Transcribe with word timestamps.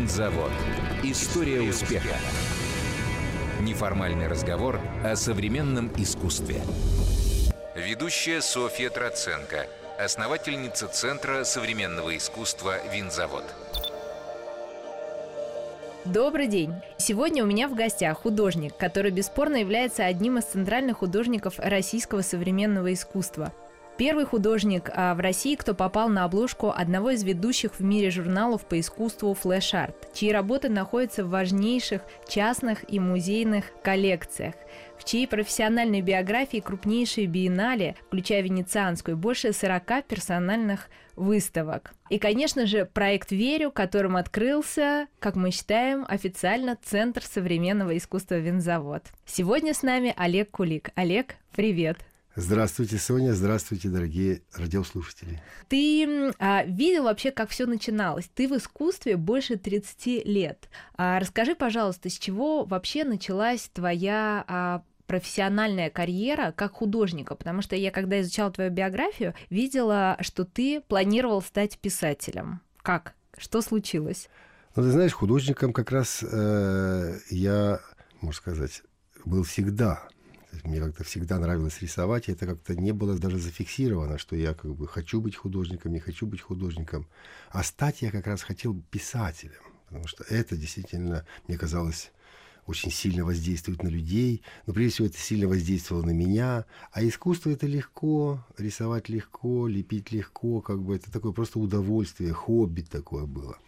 Винзавод. 0.00 0.50
История 1.02 1.60
успеха. 1.60 2.16
Неформальный 3.60 4.28
разговор 4.28 4.80
о 5.04 5.14
современном 5.14 5.92
искусстве. 5.98 6.62
Ведущая 7.76 8.40
Софья 8.40 8.88
Троценко, 8.88 9.66
основательница 9.98 10.88
Центра 10.88 11.44
современного 11.44 12.16
искусства 12.16 12.76
«Винзавод». 12.90 13.44
Добрый 16.06 16.46
день! 16.46 16.72
Сегодня 16.96 17.44
у 17.44 17.46
меня 17.46 17.68
в 17.68 17.74
гостях 17.74 18.22
художник, 18.22 18.74
который 18.78 19.10
бесспорно 19.10 19.56
является 19.56 20.06
одним 20.06 20.38
из 20.38 20.44
центральных 20.44 21.00
художников 21.00 21.58
российского 21.58 22.22
современного 22.22 22.94
искусства– 22.94 23.52
Первый 24.00 24.24
художник 24.24 24.88
а, 24.94 25.14
в 25.14 25.20
России, 25.20 25.56
кто 25.56 25.74
попал 25.74 26.08
на 26.08 26.24
обложку 26.24 26.70
одного 26.74 27.10
из 27.10 27.22
ведущих 27.22 27.74
в 27.78 27.84
мире 27.84 28.10
журналов 28.10 28.64
по 28.64 28.80
искусству 28.80 29.36
Flash 29.38 29.74
Art, 29.74 29.94
чьи 30.14 30.32
работы 30.32 30.70
находятся 30.70 31.22
в 31.22 31.28
важнейших 31.28 32.00
частных 32.26 32.90
и 32.90 32.98
музейных 32.98 33.66
коллекциях 33.82 34.54
в 34.96 35.04
чьей 35.04 35.28
профессиональной 35.28 36.00
биографии 36.00 36.60
крупнейшие 36.60 37.26
биеннале, 37.26 37.94
включая 38.06 38.40
венецианскую, 38.40 39.18
больше 39.18 39.52
40 39.52 40.04
персональных 40.06 40.88
выставок. 41.14 41.92
И, 42.08 42.18
конечно 42.18 42.64
же, 42.64 42.86
проект 42.86 43.32
«Верю», 43.32 43.70
которым 43.70 44.16
открылся, 44.16 45.08
как 45.18 45.36
мы 45.36 45.50
считаем, 45.50 46.06
официально 46.08 46.78
Центр 46.82 47.22
современного 47.22 47.96
искусства 47.98 48.36
«Винзавод». 48.36 49.04
Сегодня 49.26 49.74
с 49.74 49.82
нами 49.82 50.14
Олег 50.16 50.50
Кулик. 50.50 50.90
Олег, 50.94 51.36
привет! 51.54 51.98
Здравствуйте, 52.36 52.96
Соня. 52.96 53.32
Здравствуйте, 53.32 53.88
дорогие 53.88 54.42
радиослушатели. 54.54 55.42
Ты 55.68 56.32
а, 56.38 56.62
видел 56.64 57.04
вообще, 57.04 57.32
как 57.32 57.50
все 57.50 57.66
начиналось? 57.66 58.30
Ты 58.32 58.46
в 58.46 58.56
искусстве 58.56 59.16
больше 59.16 59.56
30 59.56 60.24
лет. 60.26 60.68
А, 60.96 61.18
расскажи, 61.18 61.56
пожалуйста, 61.56 62.08
с 62.08 62.16
чего 62.16 62.64
вообще 62.64 63.02
началась 63.04 63.68
твоя 63.72 64.44
а, 64.46 64.82
профессиональная 65.06 65.90
карьера 65.90 66.52
как 66.56 66.74
художника, 66.74 67.34
потому 67.34 67.62
что 67.62 67.74
я, 67.74 67.90
когда 67.90 68.20
изучала 68.20 68.52
твою 68.52 68.70
биографию, 68.70 69.34
видела, 69.50 70.16
что 70.20 70.44
ты 70.44 70.80
планировал 70.82 71.42
стать 71.42 71.78
писателем. 71.78 72.60
Как? 72.76 73.14
Что 73.36 73.60
случилось? 73.60 74.28
Ну, 74.76 74.84
ты 74.84 74.90
знаешь, 74.92 75.12
художником 75.12 75.72
как 75.72 75.90
раз 75.90 76.22
э, 76.22 77.18
я, 77.30 77.80
можно 78.20 78.36
сказать, 78.36 78.82
был 79.24 79.42
всегда. 79.42 80.08
Мне 80.64 80.80
как-то 80.80 81.04
всегда 81.04 81.38
нравилось 81.38 81.80
рисовать, 81.80 82.28
и 82.28 82.32
это 82.32 82.46
как-то 82.46 82.74
не 82.74 82.92
было 82.92 83.18
даже 83.18 83.38
зафиксировано, 83.38 84.18
что 84.18 84.36
я 84.36 84.54
как 84.54 84.74
бы 84.74 84.86
хочу 84.88 85.20
быть 85.20 85.36
художником, 85.36 85.92
не 85.92 86.00
хочу 86.00 86.26
быть 86.26 86.40
художником. 86.40 87.06
А 87.50 87.62
стать 87.62 88.02
я 88.02 88.10
как 88.10 88.26
раз 88.26 88.42
хотел 88.42 88.74
писателем, 88.90 89.62
потому 89.86 90.06
что 90.06 90.24
это 90.24 90.56
действительно, 90.56 91.24
мне 91.46 91.56
казалось, 91.56 92.12
очень 92.66 92.90
сильно 92.90 93.24
воздействует 93.24 93.82
на 93.82 93.88
людей, 93.88 94.42
но 94.66 94.72
прежде 94.72 94.94
всего 94.94 95.08
это 95.08 95.18
сильно 95.18 95.48
воздействовало 95.48 96.04
на 96.04 96.12
меня. 96.12 96.66
А 96.92 97.02
искусство 97.02 97.50
это 97.50 97.66
легко, 97.66 98.44
рисовать 98.58 99.08
легко, 99.08 99.66
лепить 99.66 100.12
легко, 100.12 100.60
как 100.60 100.82
бы 100.82 100.96
это 100.96 101.10
такое 101.10 101.32
просто 101.32 101.58
удовольствие, 101.58 102.32
хобби 102.32 102.82
такое 102.82 103.26
было. 103.26 103.58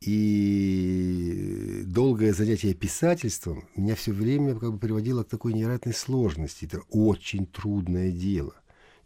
И 0.00 1.82
долгое 1.86 2.32
занятие 2.32 2.72
писательством 2.74 3.64
меня 3.74 3.96
все 3.96 4.12
время 4.12 4.54
как 4.54 4.72
бы 4.72 4.78
приводило 4.78 5.24
к 5.24 5.28
такой 5.28 5.52
невероятной 5.52 5.94
сложности. 5.94 6.66
Это 6.66 6.80
очень 6.90 7.46
трудное 7.46 8.12
дело. 8.12 8.54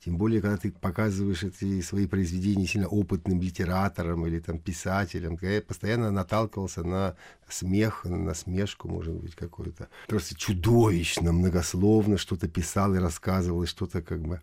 Тем 0.04 0.18
более, 0.18 0.40
когда 0.40 0.56
ты 0.56 0.72
показываешь 0.72 1.44
эти 1.44 1.80
свои 1.80 2.08
произведения 2.08 2.66
сильно 2.66 2.88
опытным 2.88 3.40
литераторам 3.40 4.26
или 4.26 4.40
там 4.40 4.58
писателям, 4.58 5.38
я 5.40 5.62
постоянно 5.62 6.10
наталкивался 6.10 6.82
на 6.82 7.14
смех, 7.48 8.04
на 8.04 8.18
насмешку, 8.18 8.88
может 8.88 9.14
быть, 9.14 9.36
какой-то. 9.36 9.88
Просто 10.08 10.34
чудовищно, 10.34 11.32
многословно 11.32 12.18
что-то 12.18 12.48
писал 12.48 12.94
и 12.96 12.98
рассказывал, 12.98 13.62
и 13.62 13.66
что-то 13.66 14.02
как 14.02 14.20
бы... 14.20 14.40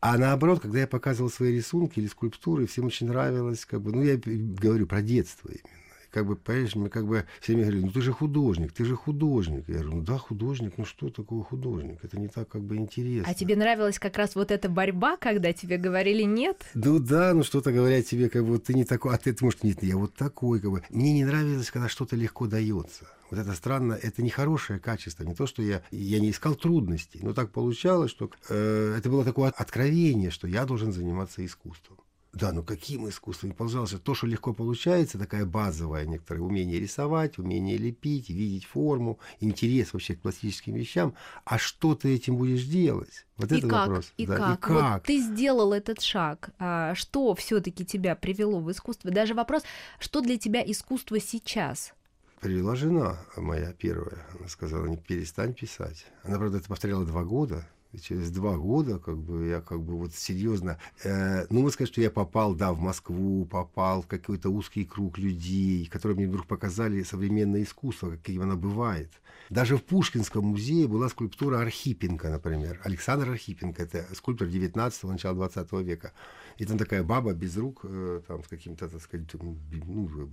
А 0.00 0.16
наоборот, 0.16 0.60
когда 0.60 0.78
я 0.78 0.86
показывал 0.86 1.28
свои 1.28 1.56
рисунки 1.56 1.98
или 1.98 2.06
скульптуры, 2.06 2.66
всем 2.66 2.86
очень 2.86 3.08
нравилось, 3.08 3.66
как 3.66 3.82
бы, 3.82 3.92
ну, 3.92 4.02
я 4.02 4.16
говорю 4.16 4.86
про 4.86 5.02
детство 5.02 5.48
именно 5.48 5.79
как 6.10 6.26
бы, 6.26 6.36
понимаешь, 6.36 6.74
мы 6.74 6.88
как 6.88 7.06
бы 7.06 7.24
все 7.40 7.52
время 7.52 7.66
говорили, 7.66 7.86
ну 7.86 7.92
ты 7.92 8.00
же 8.00 8.12
художник, 8.12 8.72
ты 8.72 8.84
же 8.84 8.96
художник. 8.96 9.68
Я 9.68 9.74
говорю, 9.74 9.96
ну 9.96 10.02
да, 10.02 10.18
художник, 10.18 10.74
ну 10.76 10.84
что 10.84 11.08
такое 11.10 11.42
художник? 11.42 11.98
Это 12.02 12.18
не 12.18 12.28
так 12.28 12.48
как 12.48 12.62
бы 12.62 12.76
интересно. 12.76 13.30
А 13.30 13.34
тебе 13.34 13.56
нравилась 13.56 13.98
как 13.98 14.16
раз 14.16 14.34
вот 14.34 14.50
эта 14.50 14.68
борьба, 14.68 15.16
когда 15.16 15.52
тебе 15.52 15.76
говорили 15.76 16.22
нет? 16.22 16.64
Ну 16.74 16.98
да, 16.98 17.32
ну 17.34 17.42
что-то 17.42 17.72
говорят 17.72 18.06
тебе, 18.06 18.28
как 18.28 18.44
бы 18.44 18.58
ты 18.58 18.74
не 18.74 18.84
такой, 18.84 19.14
а 19.14 19.18
ты, 19.18 19.34
может, 19.40 19.62
нет, 19.62 19.82
я 19.82 19.96
вот 19.96 20.14
такой, 20.14 20.60
как 20.60 20.70
бы. 20.70 20.82
Мне 20.90 21.12
не 21.12 21.24
нравилось, 21.24 21.70
когда 21.70 21.88
что-то 21.88 22.16
легко 22.16 22.46
дается. 22.46 23.06
Вот 23.30 23.38
это 23.38 23.52
странно, 23.52 23.92
это 23.92 24.22
не 24.22 24.30
хорошее 24.30 24.80
качество, 24.80 25.22
не 25.22 25.34
то, 25.34 25.46
что 25.46 25.62
я, 25.62 25.82
я 25.92 26.18
не 26.18 26.30
искал 26.30 26.56
трудностей, 26.56 27.20
но 27.22 27.32
так 27.32 27.52
получалось, 27.52 28.10
что 28.10 28.30
э, 28.48 28.96
это 28.98 29.08
было 29.08 29.24
такое 29.24 29.50
откровение, 29.50 30.30
что 30.30 30.48
я 30.48 30.64
должен 30.64 30.92
заниматься 30.92 31.44
искусством. 31.46 31.98
Да, 32.32 32.52
ну 32.52 32.62
каким 32.62 33.08
искусством? 33.08 33.52
Пожалуйста, 33.52 33.98
то, 33.98 34.14
что 34.14 34.26
легко 34.26 34.52
получается, 34.52 35.18
такая 35.18 35.44
базовая 35.44 36.06
некоторое 36.06 36.40
умение 36.40 36.78
рисовать, 36.78 37.38
умение 37.38 37.76
лепить, 37.76 38.30
видеть 38.30 38.66
форму, 38.66 39.18
интерес 39.40 39.92
вообще 39.92 40.14
к 40.14 40.20
пластическим 40.20 40.74
вещам. 40.74 41.14
А 41.44 41.58
что 41.58 41.96
ты 41.96 42.14
этим 42.14 42.36
будешь 42.36 42.64
делать? 42.64 43.26
Вот 43.36 43.50
и 43.50 43.58
это 43.58 43.68
как? 43.68 43.88
вопрос. 43.88 44.12
И, 44.16 44.26
да, 44.26 44.36
как? 44.36 44.58
и 44.58 44.60
как? 44.60 44.92
Вот 44.94 45.02
ты 45.02 45.18
сделал 45.18 45.72
этот 45.72 46.00
шаг. 46.00 46.50
А 46.60 46.94
что 46.94 47.34
все-таки 47.34 47.84
тебя 47.84 48.14
привело 48.14 48.60
в 48.60 48.70
искусство? 48.70 49.10
Даже 49.10 49.34
вопрос, 49.34 49.64
что 49.98 50.20
для 50.20 50.38
тебя 50.38 50.62
искусство 50.64 51.18
сейчас? 51.18 51.94
Привела 52.40 52.76
жена 52.76 53.18
моя 53.36 53.72
первая. 53.72 54.24
Она 54.38 54.48
сказала, 54.48 54.86
не 54.86 54.96
перестань 54.96 55.52
писать. 55.52 56.06
Она, 56.22 56.38
правда, 56.38 56.58
это 56.58 56.68
повторяла 56.68 57.04
два 57.04 57.24
года. 57.24 57.66
Через 58.00 58.30
два 58.30 58.56
года, 58.56 58.98
как 58.98 59.18
бы, 59.18 59.48
я 59.48 59.60
как 59.60 59.82
бы 59.82 59.96
вот 59.96 60.14
серьезно, 60.14 60.78
э, 61.02 61.46
ну, 61.50 61.62
вот 61.62 61.72
сказать, 61.72 61.90
что 61.90 62.00
я 62.00 62.10
попал, 62.10 62.54
да, 62.54 62.72
в 62.72 62.78
Москву, 62.78 63.44
попал 63.46 64.02
в 64.02 64.06
какой-то 64.06 64.48
узкий 64.48 64.84
круг 64.84 65.18
людей, 65.18 65.86
которые 65.86 66.16
мне 66.16 66.28
вдруг 66.28 66.46
показали 66.46 67.02
современное 67.02 67.64
искусство, 67.64 68.10
каким 68.10 68.42
оно 68.42 68.56
бывает. 68.56 69.10
Даже 69.50 69.76
в 69.76 69.82
Пушкинском 69.82 70.44
музее 70.44 70.86
была 70.86 71.08
скульптура 71.08 71.58
Архипенко, 71.58 72.30
например. 72.30 72.80
Александр 72.84 73.30
Архипенко, 73.30 73.82
это 73.82 74.06
скульптор 74.14 74.46
19-го, 74.46 75.10
начала 75.10 75.34
20 75.34 75.72
века. 75.82 76.12
И 76.58 76.64
там 76.64 76.78
такая 76.78 77.02
баба 77.02 77.32
без 77.32 77.56
рук, 77.56 77.80
э, 77.82 78.20
там 78.28 78.44
с 78.44 78.46
каким-то, 78.46 78.88
так 78.88 79.02
сказать, 79.02 79.26
ну, 79.42 79.58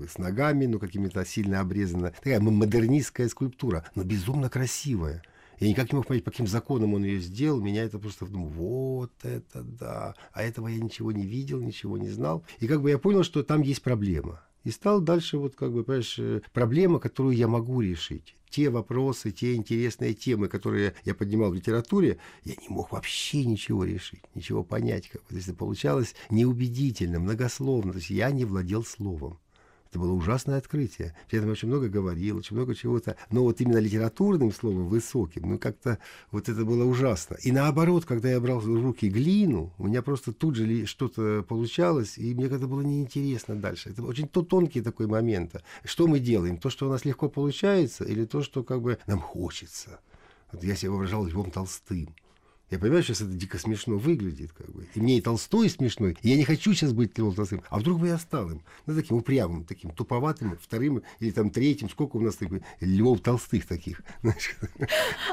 с 0.08 0.20
ногами, 0.20 0.68
ну, 0.68 0.78
какими-то 0.78 1.26
сильно 1.26 1.62
обрезанная. 1.62 2.12
Такая 2.12 2.40
модернистская 2.40 3.28
скульптура, 3.30 3.86
но 3.96 4.04
безумно 4.04 4.50
красивая. 4.50 5.24
Я 5.60 5.68
никак 5.70 5.92
не 5.92 5.98
мог 5.98 6.08
понять, 6.08 6.24
по 6.24 6.32
каким 6.32 6.48
законам 6.48 6.94
он 6.94 7.04
ее 7.04 7.20
сделал. 7.20 7.62
Меня 7.62 7.84
это 7.84 7.98
просто, 7.98 8.26
думаю, 8.26 8.50
вот 8.50 9.12
это 9.24 9.64
да. 9.64 10.16
А 10.32 10.44
этого 10.44 10.68
я 10.68 10.80
ничего 10.80 11.12
не 11.12 11.26
видел, 11.26 11.60
ничего 11.62 11.98
не 11.98 12.10
знал. 12.10 12.44
И 12.60 12.68
как 12.68 12.82
бы 12.82 12.90
я 12.90 13.00
понял, 13.00 13.24
что 13.24 13.44
там 13.44 13.62
есть 13.62 13.82
проблема. 13.82 14.42
И 14.64 14.72
стал 14.72 15.02
дальше 15.02 15.38
вот 15.38 15.56
как 15.56 15.72
бы, 15.72 15.84
понимаешь, 15.84 16.20
э, 16.20 16.42
проблема, 16.54 17.00
которую 17.00 17.36
я 17.36 17.48
могу 17.48 17.82
решить. 17.82 18.36
Те 18.50 18.70
вопросы, 18.70 19.32
те 19.32 19.56
интересные 19.56 20.14
темы, 20.14 20.48
которые 20.48 20.94
я 21.06 21.16
поднимал 21.16 21.52
в 21.52 21.56
литературе, 21.56 22.18
я 22.44 22.54
не 22.56 22.70
мог 22.70 22.92
вообще 22.92 23.46
ничего 23.46 23.84
решить, 23.84 24.22
ничего 24.36 24.64
понять. 24.64 25.10
Как 25.10 25.22
бы. 25.24 25.30
То 25.30 25.36
есть 25.36 25.48
это 25.48 25.58
получалось 25.58 26.16
неубедительно, 26.30 27.20
многословно. 27.20 27.94
То 27.94 28.00
есть 28.00 28.10
я 28.10 28.30
не 28.32 28.46
владел 28.46 28.84
словом. 28.84 29.40
Это 29.90 30.00
было 30.00 30.12
ужасное 30.12 30.58
открытие. 30.58 31.16
Я 31.32 31.42
там 31.42 31.50
очень 31.50 31.68
много 31.68 31.88
говорил, 31.88 32.38
очень 32.38 32.56
много 32.56 32.76
чего-то. 32.76 33.16
Но 33.32 33.44
вот 33.44 33.62
именно 33.62 33.78
литературным 33.78 34.52
словом, 34.52 34.88
высоким, 34.88 35.50
ну 35.50 35.58
как-то 35.58 35.98
вот 36.32 36.50
это 36.50 36.66
было 36.66 36.84
ужасно. 36.84 37.36
И 37.44 37.52
наоборот, 37.52 38.06
когда 38.06 38.30
я 38.30 38.40
брал 38.40 38.60
в 38.60 38.68
руки 38.68 39.10
глину, 39.10 39.74
у 39.78 39.88
меня 39.88 40.02
просто 40.02 40.34
тут 40.34 40.56
же 40.56 40.86
что-то 40.86 41.44
получалось, 41.48 42.18
и 42.18 42.34
мне 42.34 42.50
как-то 42.50 42.68
было 42.68 42.82
неинтересно 42.82 43.56
дальше. 43.56 43.90
Это 43.90 44.04
очень 44.04 44.28
то 44.28 44.42
тонкий 44.42 44.82
такой 44.82 45.08
момент. 45.08 45.56
Что 45.84 46.08
мы 46.08 46.20
делаем? 46.20 46.58
То, 46.58 46.70
что 46.70 46.88
у 46.88 46.92
нас 46.92 47.06
легко 47.06 47.30
получается, 47.30 48.04
или 48.04 48.26
то, 48.26 48.44
что 48.44 48.64
как 48.64 48.82
бы 48.82 48.98
нам 49.08 49.20
хочется? 49.20 50.00
Вот 50.52 50.64
я 50.64 50.76
себя 50.76 50.92
воображал 50.92 51.26
Львом 51.26 51.52
Толстым. 51.52 52.16
Я 52.70 52.80
понимаю, 52.80 53.02
сейчас 53.02 53.22
это 53.22 53.32
дико 53.32 53.58
смешно 53.58 53.98
выглядит, 53.98 54.52
как 54.52 54.70
бы. 54.70 54.86
И 54.94 55.00
мне 55.00 55.18
и 55.18 55.22
Толстой 55.22 55.70
смешной. 55.70 56.18
И 56.22 56.30
я 56.30 56.36
не 56.36 56.44
хочу 56.44 56.74
сейчас 56.74 56.92
быть 56.92 57.18
Львом 57.18 57.34
Толстым. 57.34 57.64
А 57.70 57.80
вдруг 57.80 58.02
бы 58.02 58.08
я 58.08 58.18
стал 58.18 58.52
им? 58.52 58.62
Ну, 58.86 58.96
таким 58.96 59.18
упрямым, 59.18 59.64
таким 59.64 59.92
туповатым, 59.92 60.58
вторым 60.62 61.02
или 61.20 61.32
там 61.32 61.50
третьим. 61.50 61.90
Сколько 61.90 62.18
у 62.18 62.22
нас 62.22 62.36
таких 62.36 62.62
Львов 62.82 63.22
Толстых 63.22 63.66
таких? 63.66 64.02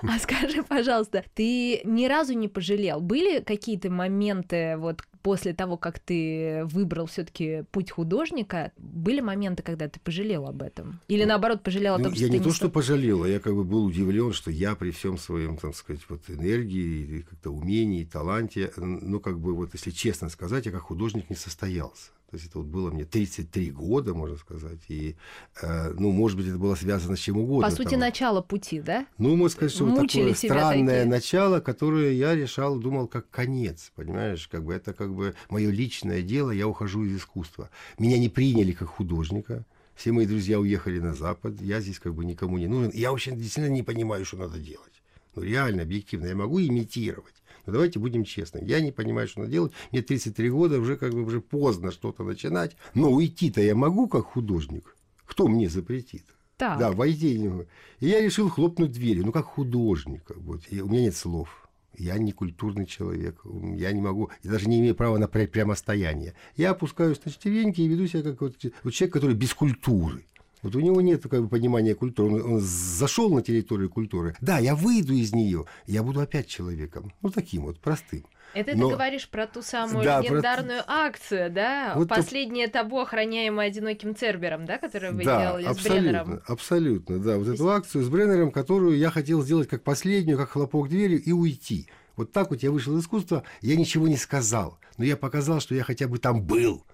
А 0.02 0.18
скажи, 0.18 0.62
пожалуйста, 0.62 1.24
ты 1.34 1.80
ни 1.84 2.06
разу 2.06 2.34
не 2.34 2.48
пожалел? 2.48 3.00
Были 3.00 3.40
какие-то 3.40 3.90
моменты, 3.90 4.76
вот 4.76 5.02
после 5.24 5.54
того, 5.54 5.78
как 5.78 5.98
ты 5.98 6.64
выбрал 6.66 7.06
все-таки 7.06 7.64
путь 7.72 7.90
художника, 7.90 8.72
были 8.76 9.20
моменты, 9.20 9.62
когда 9.62 9.88
ты 9.88 9.98
пожалел 9.98 10.46
об 10.46 10.60
этом? 10.60 11.00
Или 11.08 11.22
ну, 11.22 11.30
наоборот 11.30 11.62
пожалел 11.62 11.94
о 11.94 11.98
ну, 11.98 12.04
том, 12.04 12.14
что 12.14 12.24
я 12.24 12.30
ты 12.30 12.38
не 12.38 12.44
то, 12.44 12.52
что 12.52 12.68
пожалел, 12.68 13.22
а 13.22 13.28
я 13.28 13.40
как 13.40 13.54
бы 13.54 13.64
был 13.64 13.86
удивлен, 13.86 14.34
что 14.34 14.50
я 14.50 14.74
при 14.74 14.90
всем 14.90 15.16
своем, 15.16 15.56
так 15.56 15.74
сказать, 15.74 16.02
вот 16.10 16.28
энергии, 16.28 17.22
как-то 17.22 17.50
умении, 17.50 18.04
таланте, 18.04 18.70
ну 18.76 19.18
как 19.18 19.40
бы 19.40 19.54
вот 19.54 19.70
если 19.72 19.92
честно 19.92 20.28
сказать, 20.28 20.66
я 20.66 20.72
как 20.72 20.82
художник 20.82 21.30
не 21.30 21.36
состоялся. 21.36 22.10
То 22.34 22.36
есть 22.36 22.50
это 22.50 22.58
вот 22.58 22.66
было 22.66 22.90
мне 22.90 23.04
33 23.04 23.70
года, 23.70 24.12
можно 24.12 24.36
сказать. 24.36 24.80
И, 24.88 25.14
э, 25.62 25.92
ну, 25.96 26.10
может 26.10 26.36
быть, 26.36 26.48
это 26.48 26.58
было 26.58 26.74
связано 26.74 27.14
с 27.14 27.20
чем 27.20 27.36
угодно. 27.36 27.70
По 27.70 27.72
сути, 27.72 27.90
там. 27.90 28.00
начало 28.00 28.40
пути, 28.40 28.80
да? 28.80 29.06
Ну, 29.18 29.36
можно 29.36 29.50
сказать, 29.50 29.72
что 29.72 29.84
вот 29.84 30.00
Мучили 30.00 30.22
такое 30.22 30.34
себя 30.34 30.54
странное 30.54 30.96
такие. 31.02 31.10
начало, 31.12 31.60
которое 31.60 32.12
я 32.14 32.34
решал, 32.34 32.80
думал, 32.80 33.06
как 33.06 33.30
конец, 33.30 33.92
понимаешь? 33.94 34.48
Как 34.48 34.64
бы 34.64 34.74
это 34.74 34.92
как 34.94 35.14
бы 35.14 35.36
мое 35.48 35.70
личное 35.70 36.22
дело, 36.22 36.50
я 36.50 36.66
ухожу 36.66 37.04
из 37.04 37.18
искусства. 37.18 37.70
Меня 38.00 38.18
не 38.18 38.28
приняли 38.28 38.72
как 38.72 38.88
художника. 38.88 39.64
Все 39.94 40.10
мои 40.10 40.26
друзья 40.26 40.58
уехали 40.58 40.98
на 40.98 41.14
Запад, 41.14 41.60
я 41.60 41.80
здесь 41.80 42.00
как 42.00 42.16
бы 42.16 42.24
никому 42.24 42.58
не 42.58 42.66
нужен. 42.66 42.90
Я 42.92 43.12
вообще 43.12 43.30
действительно 43.30 43.72
не 43.72 43.84
понимаю, 43.84 44.24
что 44.24 44.38
надо 44.38 44.58
делать. 44.58 45.02
Ну, 45.36 45.42
реально, 45.42 45.82
объективно, 45.82 46.26
я 46.26 46.34
могу 46.34 46.60
имитировать. 46.60 47.43
Но 47.66 47.72
давайте 47.72 47.98
будем 47.98 48.24
честными. 48.24 48.68
Я 48.68 48.80
не 48.80 48.92
понимаю, 48.92 49.28
что 49.28 49.40
надо 49.40 49.52
делать. 49.52 49.72
Мне 49.92 50.02
33 50.02 50.50
года, 50.50 50.78
уже 50.80 50.96
как 50.96 51.12
бы 51.12 51.22
уже 51.22 51.40
поздно 51.40 51.90
что-то 51.90 52.22
начинать. 52.24 52.76
Но 52.94 53.10
уйти-то 53.10 53.60
я 53.60 53.74
могу 53.74 54.08
как 54.08 54.24
художник. 54.26 54.96
Кто 55.24 55.48
мне 55.48 55.68
запретит? 55.68 56.24
Так. 56.56 56.78
Да, 56.78 56.92
войти 56.92 57.38
не 57.38 57.48
могу. 57.48 57.66
И 58.00 58.08
я 58.08 58.20
решил 58.20 58.48
хлопнуть 58.48 58.92
дверью, 58.92 59.26
ну 59.26 59.32
как 59.32 59.46
художник. 59.46 60.30
бы. 60.36 60.60
И 60.70 60.80
у 60.80 60.88
меня 60.88 61.02
нет 61.02 61.16
слов. 61.16 61.68
Я 61.96 62.18
не 62.18 62.32
культурный 62.32 62.86
человек. 62.86 63.40
Я 63.76 63.92
не 63.92 64.00
могу, 64.00 64.30
я 64.42 64.50
даже 64.50 64.68
не 64.68 64.80
имею 64.80 64.94
права 64.94 65.18
на 65.18 65.24
пря- 65.24 65.46
прямостояние. 65.46 66.34
Я 66.56 66.70
опускаюсь 66.70 67.20
на 67.24 67.30
четвереньки 67.30 67.80
и 67.80 67.88
веду 67.88 68.06
себя 68.06 68.22
как 68.22 68.40
вот, 68.40 68.56
вот 68.82 68.92
человек, 68.92 69.12
который 69.14 69.34
без 69.36 69.54
культуры. 69.54 70.24
Вот 70.64 70.74
у 70.74 70.80
него 70.80 71.00
нет 71.02 71.22
как 71.22 71.42
бы, 71.42 71.48
понимания 71.48 71.94
культуры. 71.94 72.42
Он, 72.42 72.54
он 72.54 72.60
зашел 72.60 73.32
на 73.32 73.42
территорию 73.42 73.90
культуры. 73.90 74.34
Да, 74.40 74.58
я 74.58 74.74
выйду 74.74 75.12
из 75.12 75.32
нее, 75.34 75.66
я 75.86 76.02
буду 76.02 76.20
опять 76.20 76.48
человеком. 76.48 77.12
Ну, 77.20 77.28
таким 77.28 77.66
вот, 77.66 77.78
простым. 77.78 78.24
Это 78.54 78.74
Но- 78.76 78.88
ты 78.88 78.94
говоришь 78.94 79.28
про 79.28 79.46
ту 79.46 79.60
самую 79.62 80.04
Да, 80.04 80.22
про- 80.22 80.26
легендарную 80.26 80.82
акцию, 80.86 81.50
да? 81.50 81.92
Вот 81.96 82.08
то- 82.08 82.14
Последнее 82.14 82.68
табу, 82.68 83.00
охраняемое 83.00 83.66
одиноким 83.66 84.16
Цербером, 84.16 84.64
да, 84.64 84.78
которое 84.78 85.12
вы 85.12 85.24
да, 85.24 85.42
делали 85.42 85.64
с 85.64 85.66
абсолютно, 85.66 86.00
Бреннером? 86.00 86.42
абсолютно, 86.46 87.18
да. 87.18 87.36
Вот 87.36 87.46
То 87.46 87.52
эту 87.52 87.68
акцию 87.70 88.04
с 88.04 88.08
Бреннером, 88.08 88.50
которую 88.50 88.96
я 88.96 89.10
хотел 89.10 89.42
сделать 89.42 89.68
как 89.68 89.82
последнюю, 89.82 90.38
как 90.38 90.50
хлопок 90.50 90.88
дверью 90.88 91.20
и 91.22 91.32
уйти. 91.32 91.88
Вот 92.16 92.32
так 92.32 92.50
вот 92.50 92.62
я 92.62 92.70
вышел 92.70 92.96
из 92.96 93.02
искусства, 93.02 93.42
я 93.60 93.76
ничего 93.76 94.06
не 94.08 94.16
сказал, 94.16 94.78
но 94.96 95.04
я 95.04 95.16
показал, 95.16 95.60
что 95.60 95.74
я 95.74 95.82
хотя 95.82 96.06
бы 96.08 96.18
там 96.18 96.40
был. 96.40 96.84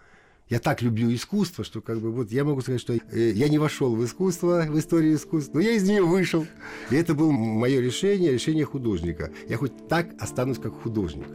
Я 0.50 0.58
так 0.58 0.82
люблю 0.82 1.14
искусство, 1.14 1.64
что 1.64 1.81
как 1.81 2.00
бы 2.00 2.11
вот 2.11 2.32
я 2.32 2.43
могу 2.43 2.61
сказать, 2.61 2.81
что 2.81 2.94
э, 2.94 3.31
я 3.31 3.49
не 3.49 3.58
вошел 3.58 3.94
в 3.94 4.05
искусство, 4.05 4.67
в 4.69 4.76
историю 4.76 5.14
искусства, 5.14 5.55
но 5.55 5.61
я 5.61 5.70
из 5.70 5.88
нее 5.88 6.02
вышел. 6.02 6.44
И 6.91 6.97
это 6.97 7.14
было 7.14 7.31
мое 7.31 7.81
решение, 7.81 8.32
решение 8.32 8.64
художника. 8.64 9.31
Я 9.49 9.56
хоть 9.56 9.88
так 9.88 10.11
останусь 10.19 10.58
как 10.58 10.75
художник. 10.75 11.29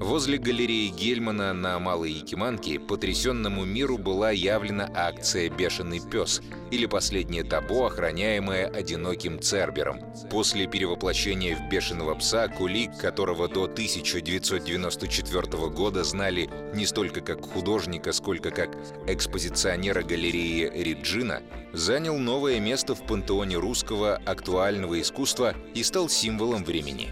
Возле 0.00 0.38
галереи 0.38 0.88
Гельмана 0.88 1.52
на 1.52 1.78
Малой 1.78 2.12
Якиманке 2.12 2.80
потрясенному 2.80 3.66
миру 3.66 3.98
была 3.98 4.30
явлена 4.30 4.90
акция 4.94 5.50
«Бешеный 5.50 6.00
пес» 6.00 6.40
или 6.70 6.86
«Последнее 6.86 7.44
табу, 7.44 7.84
охраняемое 7.84 8.66
одиноким 8.66 9.42
Цербером». 9.42 10.00
После 10.30 10.66
перевоплощения 10.66 11.54
в 11.54 11.68
бешеного 11.68 12.14
пса 12.14 12.48
Кулик, 12.48 12.96
которого 12.96 13.46
до 13.46 13.64
1994 13.64 15.68
года 15.68 16.02
знали 16.02 16.48
не 16.74 16.86
столько 16.86 17.20
как 17.20 17.44
художника, 17.44 18.12
сколько 18.12 18.50
как 18.50 18.74
экспозиционера 19.06 20.02
галереи 20.02 20.72
Реджина, 20.82 21.42
занял 21.74 22.16
новое 22.16 22.58
место 22.58 22.94
в 22.94 23.06
пантеоне 23.06 23.56
русского 23.56 24.16
актуального 24.16 24.98
искусства 24.98 25.54
и 25.74 25.82
стал 25.82 26.08
символом 26.08 26.64
времени. 26.64 27.10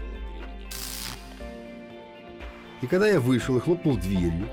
И 2.81 2.87
когда 2.87 3.07
я 3.07 3.19
вышел 3.19 3.57
и 3.57 3.59
хлопнул 3.59 3.97
дверью, 3.97 4.47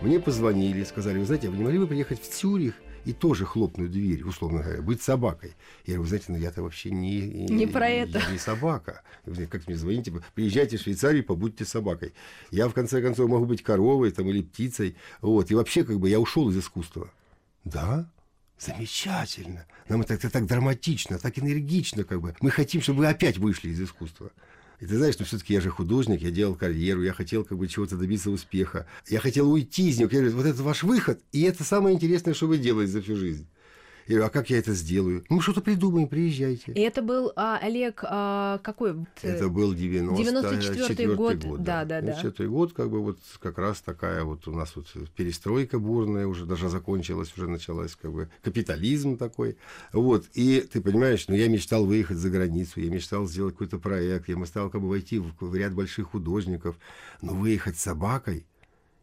мне 0.00 0.18
позвонили 0.18 0.80
и 0.80 0.84
сказали, 0.84 1.18
вы 1.18 1.24
знаете, 1.24 1.48
вы 1.48 1.56
не 1.56 1.62
могли 1.62 1.78
бы 1.78 1.86
приехать 1.86 2.20
в 2.20 2.28
Цюрих 2.28 2.74
и 3.04 3.12
тоже 3.12 3.44
хлопнуть 3.44 3.92
дверь, 3.92 4.24
условно 4.24 4.62
говоря, 4.62 4.82
быть 4.82 5.02
собакой? 5.02 5.54
Я 5.86 5.94
говорю, 5.94 6.02
вы 6.02 6.08
знаете, 6.08 6.24
ну 6.28 6.38
я-то 6.38 6.62
вообще 6.62 6.90
не... 6.90 7.20
Не 7.20 7.66
про 7.68 7.88
это. 7.88 8.18
Я 8.18 8.32
не 8.32 8.38
собака. 8.38 9.02
Как 9.48 9.68
мне 9.68 9.76
звоните, 9.76 10.12
приезжайте 10.34 10.78
в 10.78 10.80
Швейцарию, 10.80 11.24
побудьте 11.24 11.64
собакой. 11.64 12.12
Я, 12.50 12.68
в 12.68 12.72
конце 12.72 13.00
концов, 13.00 13.30
могу 13.30 13.46
быть 13.46 13.62
коровой 13.62 14.10
там, 14.10 14.28
или 14.28 14.42
птицей. 14.42 14.96
Вот. 15.20 15.52
И 15.52 15.54
вообще, 15.54 15.84
как 15.84 16.00
бы, 16.00 16.10
я 16.10 16.18
ушел 16.18 16.50
из 16.50 16.58
искусства. 16.58 17.08
Да? 17.62 18.10
Замечательно. 18.58 19.64
Нам 19.88 20.02
это, 20.02 20.14
это 20.14 20.28
так 20.28 20.46
драматично, 20.46 21.18
так 21.18 21.38
энергично, 21.38 22.02
как 22.02 22.20
бы. 22.20 22.34
Мы 22.40 22.50
хотим, 22.50 22.82
чтобы 22.82 23.00
вы 23.00 23.06
опять 23.06 23.38
вышли 23.38 23.68
из 23.70 23.80
искусства. 23.80 24.32
И 24.80 24.86
ты 24.86 24.96
знаешь, 24.96 25.14
что 25.14 25.24
все-таки 25.24 25.52
я 25.52 25.60
же 25.60 25.68
художник, 25.68 26.22
я 26.22 26.30
делал 26.30 26.54
карьеру, 26.54 27.02
я 27.02 27.12
хотел 27.12 27.44
как 27.44 27.58
бы 27.58 27.68
чего-то 27.68 27.96
добиться 27.96 28.30
успеха. 28.30 28.86
Я 29.08 29.20
хотел 29.20 29.50
уйти 29.50 29.90
из 29.90 29.98
него. 29.98 30.08
Я 30.10 30.20
говорю, 30.20 30.36
вот 30.36 30.46
это 30.46 30.62
ваш 30.62 30.82
выход, 30.82 31.20
и 31.32 31.42
это 31.42 31.64
самое 31.64 31.94
интересное, 31.94 32.32
что 32.32 32.46
вы 32.46 32.56
делаете 32.56 32.92
за 32.92 33.02
всю 33.02 33.16
жизнь. 33.16 33.46
Я 34.10 34.16
говорю, 34.16 34.26
а 34.26 34.30
как 34.30 34.50
я 34.50 34.58
это 34.58 34.74
сделаю? 34.74 35.24
Ну, 35.30 35.40
что-то 35.40 35.60
придумаем, 35.60 36.08
приезжайте. 36.08 36.72
И 36.72 36.80
это 36.80 37.00
был 37.00 37.32
а, 37.36 37.58
Олег, 37.62 38.02
а, 38.02 38.58
какой? 38.58 39.06
э, 39.22 39.28
Это 39.28 39.48
был 39.48 39.72
94-й 39.72 40.16
94 40.16 41.14
год, 41.14 41.44
год. 41.44 41.62
да, 41.62 41.84
да, 41.84 42.00
да. 42.00 42.06
94 42.14 42.48
год, 42.48 42.72
как 42.72 42.90
бы 42.90 43.00
вот 43.02 43.20
как 43.38 43.58
раз 43.58 43.80
такая 43.80 44.24
вот 44.24 44.48
у 44.48 44.50
нас 44.50 44.74
вот 44.74 44.88
перестройка 45.14 45.78
бурная 45.78 46.26
уже 46.26 46.44
даже 46.44 46.68
закончилась, 46.68 47.32
уже 47.36 47.46
началась 47.46 47.94
как 47.94 48.12
бы 48.12 48.28
капитализм 48.42 49.16
такой. 49.16 49.56
Вот, 49.92 50.26
и 50.34 50.60
ты 50.60 50.80
понимаешь, 50.80 51.28
ну 51.28 51.36
я 51.36 51.46
мечтал 51.46 51.86
выехать 51.86 52.16
за 52.16 52.30
границу, 52.30 52.80
я 52.80 52.90
мечтал 52.90 53.28
сделать 53.28 53.54
какой-то 53.54 53.78
проект, 53.78 54.28
я 54.28 54.34
мечтал 54.34 54.70
как 54.70 54.80
бы 54.80 54.88
войти 54.88 55.20
в, 55.20 55.32
в 55.38 55.54
ряд 55.54 55.72
больших 55.72 56.08
художников, 56.08 56.74
но 57.22 57.32
выехать 57.32 57.78
с 57.78 57.82
собакой, 57.82 58.44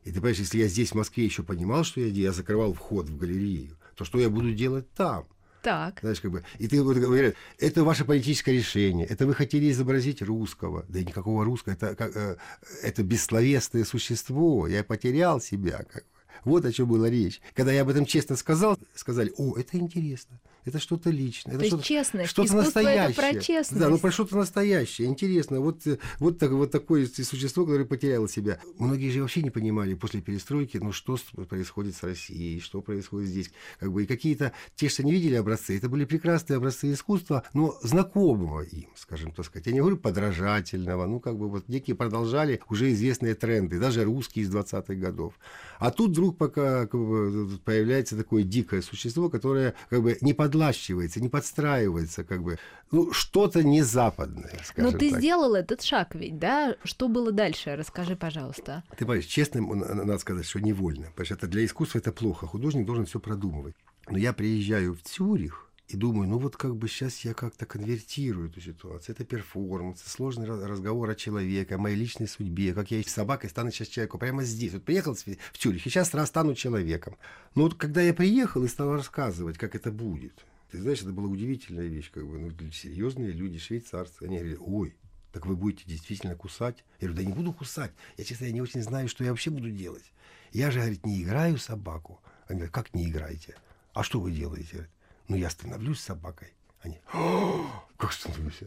и 0.04 0.10
ты 0.10 0.16
понимаешь, 0.16 0.40
если 0.40 0.60
я 0.60 0.68
здесь 0.68 0.92
в 0.92 0.96
Москве 0.96 1.24
еще 1.24 1.44
понимал, 1.44 1.86
что 1.86 2.02
я, 2.02 2.08
я 2.08 2.34
закрывал 2.34 2.74
вход 2.74 3.08
в 3.08 3.18
галерею, 3.18 3.78
то 3.98 4.06
что 4.06 4.20
я 4.20 4.30
буду 4.30 4.54
делать 4.54 4.92
там? 4.94 5.28
Так. 5.64 6.00
Знаешь, 6.02 6.22
как 6.22 6.32
бы, 6.32 6.46
и 6.60 6.68
ты 6.68 6.82
вот 6.82 6.96
говорят, 6.98 7.36
это 7.58 7.84
ваше 7.84 8.06
политическое 8.06 8.54
решение, 8.54 9.06
это 9.06 9.26
вы 9.26 9.34
хотели 9.34 9.70
изобразить 9.72 10.22
русского. 10.22 10.86
Да 10.88 11.02
никакого 11.02 11.44
русского, 11.44 11.74
это, 11.74 11.96
как, 11.96 12.16
э, 12.16 12.38
это 12.84 13.04
бессловесное 13.04 13.84
существо, 13.84 14.68
я 14.68 14.84
потерял 14.84 15.42
себя. 15.42 15.80
Как 15.92 16.04
бы. 16.04 16.17
Вот 16.46 16.66
о 16.66 16.72
чем 16.72 16.88
была 16.88 17.10
речь. 17.10 17.42
Когда 17.54 17.72
я 17.72 17.82
об 17.82 17.90
этом 17.90 18.06
честно 18.06 18.36
сказал, 18.36 18.78
сказали, 18.96 19.34
о, 19.38 19.58
это 19.58 19.78
интересно, 19.78 20.40
это 20.66 20.80
что-то 20.80 21.10
личное, 21.10 21.54
это 21.54 21.62
То 21.62 21.68
что-то, 21.68 21.84
честность. 21.84 22.30
что-то 22.30 22.56
настоящее. 22.56 23.12
это 23.12 23.22
про 23.22 23.40
честность. 23.40 23.82
Да, 23.82 23.90
ну 23.90 23.98
про 23.98 24.12
что-то 24.12 24.36
настоящее, 24.38 25.08
интересно. 25.08 25.62
Вот, 25.62 25.82
вот, 26.20 26.38
так, 26.38 26.52
вот 26.52 26.72
такое 26.72 27.08
существо, 27.08 27.66
которое 27.66 27.86
потеряло 27.86 28.28
себя. 28.28 28.60
Многие 28.78 29.10
же 29.10 29.22
вообще 29.22 29.42
не 29.44 29.50
понимали 29.50 29.94
после 29.94 30.22
перестройки, 30.22 30.78
ну 30.78 30.92
что 30.92 31.18
происходит 31.48 31.96
с 31.96 32.04
Россией, 32.04 32.60
что 32.60 32.82
происходит 32.82 33.30
здесь. 33.30 33.52
Как 33.80 33.92
бы, 33.92 34.04
и 34.04 34.06
какие-то, 34.06 34.52
те, 34.76 34.90
что 34.90 35.04
не 35.04 35.14
видели 35.14 35.36
образцы, 35.36 35.78
это 35.78 35.88
были 35.88 36.04
прекрасные 36.04 36.58
образцы 36.58 36.92
искусства, 36.92 37.44
но 37.54 37.78
знакомого 37.82 38.62
им, 38.62 38.90
скажем 38.96 39.32
так 39.32 39.46
сказать. 39.46 39.68
Я 39.68 39.74
не 39.74 39.80
говорю 39.80 39.98
подражательного, 39.98 41.06
ну 41.06 41.20
как 41.20 41.38
бы 41.38 41.50
вот 41.50 41.70
некие 41.70 41.96
продолжали 41.96 42.60
уже 42.70 42.92
известные 42.92 43.36
тренды, 43.36 43.80
даже 43.80 44.04
русские 44.04 44.44
из 44.44 44.54
20-х 44.54 44.94
годов. 44.96 45.34
А 45.80 45.92
тут 45.92 46.12
вдруг 46.12 46.27
пока 46.32 46.88
как 46.88 47.00
бы, 47.00 47.60
появляется 47.64 48.18
такое 48.18 48.44
дикое 48.44 48.82
существо, 48.82 49.30
которое 49.30 49.74
как 49.90 50.02
бы 50.02 50.18
не 50.22 50.34
подлащивается, 50.34 51.22
не 51.22 51.30
подстраивается, 51.30 52.24
как 52.24 52.44
бы, 52.44 52.58
ну, 52.92 53.12
что-то 53.14 53.64
не 53.64 53.82
западное, 53.82 54.52
Но 54.54 54.64
скажем 54.64 55.00
ты 55.00 55.12
так. 55.12 55.20
сделал 55.20 55.56
этот 55.56 55.82
шаг 55.82 56.16
ведь, 56.16 56.40
да? 56.40 56.76
Что 56.84 57.08
было 57.08 57.32
дальше? 57.32 57.76
Расскажи, 57.76 58.16
пожалуйста. 58.16 58.84
Ты 58.92 59.06
понимаешь, 59.06 59.26
честно, 59.26 59.62
надо 59.62 60.18
сказать, 60.20 60.46
что 60.46 60.60
невольно. 60.60 61.08
Потому 61.08 61.26
что 61.26 61.36
это 61.36 61.48
для 61.48 61.66
искусства 61.66 62.00
это 62.00 62.12
плохо. 62.12 62.48
Художник 62.48 62.86
должен 62.86 63.06
все 63.06 63.20
продумывать. 63.20 63.76
Но 64.10 64.18
я 64.18 64.34
приезжаю 64.34 64.96
в 64.96 65.02
Цюрих 65.02 65.67
и 65.88 65.96
думаю, 65.96 66.28
ну 66.28 66.38
вот 66.38 66.58
как 66.58 66.76
бы 66.76 66.88
сейчас 66.90 67.20
я 67.24 67.34
как-то 67.34 67.66
конвертирую 67.66 68.50
эту 68.50 68.60
ситуацию. 68.60 69.16
Это 69.16 69.24
перформанс, 69.24 70.02
сложный 70.04 70.46
разговор 70.46 71.10
о 71.10 71.16
человеке, 71.16 71.76
о 71.76 71.78
моей 71.78 71.96
личной 71.96 72.28
судьбе, 72.28 72.74
как 72.74 72.92
я 72.92 73.02
с 73.02 73.08
собакой 73.08 73.50
стану 73.50 73.72
сейчас 73.72 73.88
человеку 73.88 74.18
прямо 74.18 74.44
здесь. 74.44 74.74
Вот 74.74 74.84
приехал 74.84 75.16
в 75.16 75.58
Цюрих, 75.58 75.86
и 75.86 75.90
сейчас 75.90 76.14
раз 76.14 76.28
стану 76.28 76.56
человеком. 76.56 77.16
Но 77.56 77.64
вот 77.64 77.76
когда 77.76 78.02
я 78.02 78.14
приехал 78.14 78.64
и 78.64 78.68
стал 78.68 78.94
рассказывать, 78.94 79.58
как 79.58 79.76
это 79.76 79.92
будет, 79.92 80.46
ты 80.72 80.82
знаешь, 80.82 81.02
это 81.02 81.12
была 81.12 81.30
удивительная 81.30 81.88
вещь, 81.88 82.12
как 82.12 82.28
бы, 82.28 82.38
ну, 82.38 82.72
серьезные 82.72 83.32
люди, 83.32 83.58
швейцарцы, 83.58 84.24
они 84.24 84.38
говорили, 84.38 84.58
ой, 84.60 84.96
так 85.32 85.46
вы 85.46 85.56
будете 85.56 85.86
действительно 85.86 86.36
кусать? 86.36 86.84
Я 87.00 87.08
говорю, 87.08 87.24
да 87.24 87.30
не 87.30 87.34
буду 87.34 87.54
кусать. 87.54 87.92
Я, 88.18 88.26
честно, 88.26 88.46
я 88.46 88.52
не 88.52 88.62
очень 88.62 88.82
знаю, 88.82 89.08
что 89.08 89.24
я 89.24 89.30
вообще 89.30 89.52
буду 89.52 89.70
делать. 89.70 90.12
Я 90.52 90.72
же, 90.72 90.80
говорит, 90.80 91.06
не 91.06 91.24
играю 91.24 91.58
собаку. 91.58 92.20
Они 92.48 92.58
говорят, 92.58 92.74
как 92.74 92.94
не 92.94 93.08
играете? 93.08 93.56
А 93.94 94.04
что 94.04 94.20
вы 94.20 94.32
делаете? 94.32 94.90
Ну, 95.28 95.36
я 95.36 95.50
становлюсь 95.50 96.00
собакой. 96.00 96.50
Они, 96.82 97.00
«О, 97.14 97.66
как 97.98 98.14
становлюсь? 98.14 98.62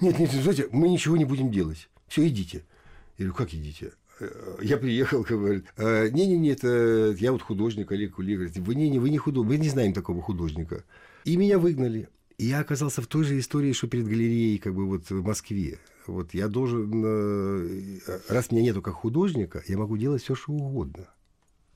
Нет, 0.00 0.18
нет, 0.18 0.30
знаете, 0.30 0.68
мы 0.70 0.88
ничего 0.88 1.16
не 1.16 1.24
будем 1.24 1.50
делать. 1.50 1.88
Все, 2.06 2.26
идите. 2.28 2.64
Я 3.18 3.26
говорю, 3.26 3.34
как 3.34 3.54
идите? 3.54 3.92
«Э, 4.20 4.58
Я 4.62 4.76
приехал, 4.76 5.22
говорит, 5.22 5.66
«Э, 5.76 6.08
не-не-не, 6.10 7.16
я 7.20 7.32
вот 7.32 7.42
художник 7.42 7.90
Олег 7.92 8.14
Кулик. 8.14 8.38
Говорит, 8.38 8.58
вы 8.58 8.74
не, 8.74 8.88
не, 8.88 8.98
вы 8.98 9.10
не 9.10 9.18
художник, 9.18 9.50
мы 9.50 9.58
не 9.58 9.68
знаем 9.68 9.92
такого 9.92 10.22
художника. 10.22 10.84
И 11.24 11.36
меня 11.36 11.58
выгнали. 11.58 12.08
И 12.38 12.46
я 12.46 12.60
оказался 12.60 13.02
в 13.02 13.06
той 13.06 13.24
же 13.24 13.38
истории, 13.38 13.72
что 13.72 13.88
перед 13.88 14.06
галереей, 14.06 14.58
как 14.58 14.74
бы 14.74 14.86
вот 14.86 15.10
в 15.10 15.22
Москве. 15.22 15.78
Вот 16.06 16.34
я 16.34 16.48
должен, 16.48 17.02
э, 17.04 17.98
раз 18.28 18.50
меня 18.50 18.62
нету 18.62 18.80
как 18.82 18.94
художника, 18.94 19.62
я 19.66 19.76
могу 19.76 19.96
делать 19.96 20.22
все, 20.22 20.34
что 20.34 20.52
угодно. 20.52 21.08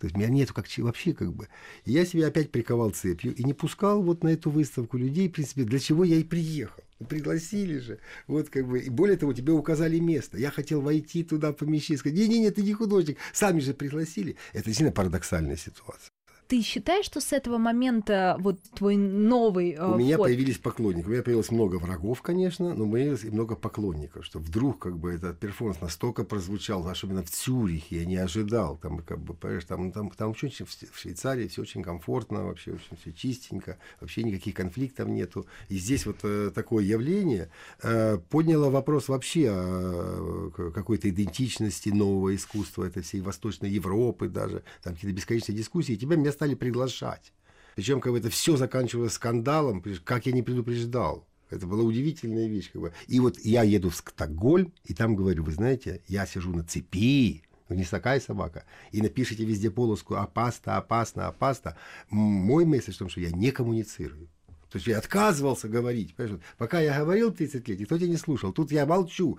То 0.00 0.07
есть 0.07 0.16
меня 0.16 0.28
нету 0.28 0.54
как 0.54 0.66
вообще 0.78 1.12
как 1.12 1.35
бы. 1.35 1.49
И 1.85 1.92
я 1.92 2.07
себя 2.07 2.28
опять 2.28 2.50
приковал 2.50 2.90
цепью 2.90 3.35
и 3.35 3.45
не 3.45 3.52
пускал 3.52 4.02
вот 4.02 4.25
на 4.25 4.28
эту 4.28 4.50
выставку 4.50 4.97
людей, 4.97 5.28
в 5.28 5.33
принципе, 5.33 5.64
для 5.64 5.78
чего 5.78 6.04
я 6.04 6.16
и 6.16 6.25
приехал. 6.25 6.83
Пригласили 7.07 7.78
же. 7.78 7.99
Вот 8.26 8.49
как 8.49 8.66
бы. 8.66 8.80
И 8.80 8.88
более 8.88 9.19
того, 9.19 9.35
тебе 9.35 9.52
указали 9.52 9.99
место. 9.99 10.38
Я 10.38 10.50
хотел 10.50 10.80
войти 10.80 11.23
туда, 11.23 11.52
помещение, 11.52 11.99
сказать, 11.99 12.19
не-не-не, 12.19 12.50
ты 12.50 12.62
не 12.62 12.73
художник. 12.73 13.19
Сами 13.35 13.61
же 13.61 13.75
пригласили. 13.75 14.37
Это 14.52 14.64
действительно 14.64 14.92
парадоксальная 14.92 15.57
ситуация 15.57 16.12
ты 16.50 16.62
считаешь, 16.62 17.07
что 17.07 17.21
с 17.21 17.33
этого 17.33 17.59
момента 17.59 18.37
вот 18.40 18.61
твой 18.75 18.97
новый 18.97 19.71
э, 19.71 19.87
У 19.87 19.95
меня 19.95 20.19
появились 20.19 20.59
поклонники. 20.59 21.07
У 21.07 21.11
меня 21.11 21.23
появилось 21.23 21.52
много 21.52 21.76
врагов, 21.76 22.23
конечно, 22.23 22.75
но 22.75 22.90
появилось 22.90 23.23
и 23.23 23.30
много 23.30 23.54
поклонников, 23.54 24.25
что 24.25 24.40
вдруг 24.40 24.80
как 24.80 24.99
бы 24.99 25.12
этот 25.12 25.38
перформанс 25.38 25.80
настолько 25.80 26.25
прозвучал, 26.25 26.88
особенно 26.88 27.23
в 27.23 27.30
Цюрихе, 27.30 28.00
я 28.00 28.04
не 28.04 28.16
ожидал. 28.16 28.76
Там, 28.78 28.99
как 28.99 29.21
бы, 29.21 29.35
понимаешь, 29.35 29.64
там, 29.64 29.92
там, 29.92 30.11
там 30.11 30.30
очень, 30.30 30.50
в 30.66 30.99
Швейцарии 30.99 31.47
все 31.47 31.62
очень 31.62 31.85
комфортно, 31.85 32.45
вообще 32.45 32.73
очень 32.73 32.97
все 33.00 33.12
чистенько, 33.12 33.78
вообще 34.00 34.25
никаких 34.25 34.54
конфликтов 34.54 35.07
нету. 35.07 35.47
И 35.69 35.78
здесь 35.78 36.04
вот 36.04 36.16
э, 36.25 36.50
такое 36.52 36.83
явление 36.83 37.49
э, 37.80 38.19
подняло 38.28 38.71
вопрос 38.71 39.09
вообще 39.09 39.50
о 39.52 40.50
э, 40.59 40.71
какой-то 40.75 41.09
идентичности 41.11 41.90
нового 41.90 42.35
искусства, 42.35 42.87
это 42.87 43.02
всей 43.02 43.21
Восточной 43.21 43.71
Европы 43.71 44.26
даже, 44.26 44.64
там 44.83 44.95
какие-то 44.95 45.16
бесконечные 45.16 45.57
дискуссии, 45.57 45.92
и 45.92 45.97
тебя 45.97 46.16
место 46.16 46.40
стали 46.41 46.55
приглашать. 46.55 47.35
Причем 47.77 48.01
как 48.01 48.13
бы 48.13 48.19
это 48.19 48.31
все 48.31 48.57
заканчивалось 48.57 49.13
скандалом, 49.13 49.85
как 50.05 50.25
я 50.25 50.33
не 50.33 50.43
предупреждал. 50.43 51.27
Это 51.51 51.67
была 51.67 51.83
удивительная 51.83 52.49
вещь. 52.49 52.73
Как 52.73 52.81
бы. 52.81 52.93
И 53.09 53.21
вот 53.21 53.39
я 53.41 53.63
еду 53.63 53.91
в 53.91 53.97
Стокгольм, 53.97 54.73
и 54.85 54.95
там 54.95 55.17
говорю, 55.17 55.45
вы 55.45 55.53
знаете, 55.53 56.01
я 56.09 56.25
сижу 56.25 56.51
на 56.51 56.65
цепи, 56.65 57.43
не 57.69 57.85
такая 57.85 58.21
собака, 58.21 58.65
и 58.91 59.03
напишите 59.03 59.45
везде 59.45 59.71
полоску 59.71 60.15
«опасно, 60.15 60.79
опасно, 60.79 61.27
опасно». 61.27 61.77
Мой 62.09 62.65
месседж 62.65 62.95
в 62.95 62.99
том, 62.99 63.11
что 63.11 63.21
я 63.21 63.31
не 63.31 63.51
коммуницирую. 63.51 64.31
То 64.71 64.77
есть 64.77 64.87
я 64.87 64.97
отказывался 64.97 65.69
говорить. 65.69 66.17
Понимаешь? 66.17 66.41
Пока 66.57 66.81
я 66.81 66.99
говорил 66.99 67.33
30 67.33 67.69
лет, 67.69 67.81
никто 67.81 67.99
тебя 67.99 68.09
не 68.09 68.17
слушал. 68.17 68.53
Тут 68.55 68.73
я 68.73 68.87
молчу. 68.87 69.39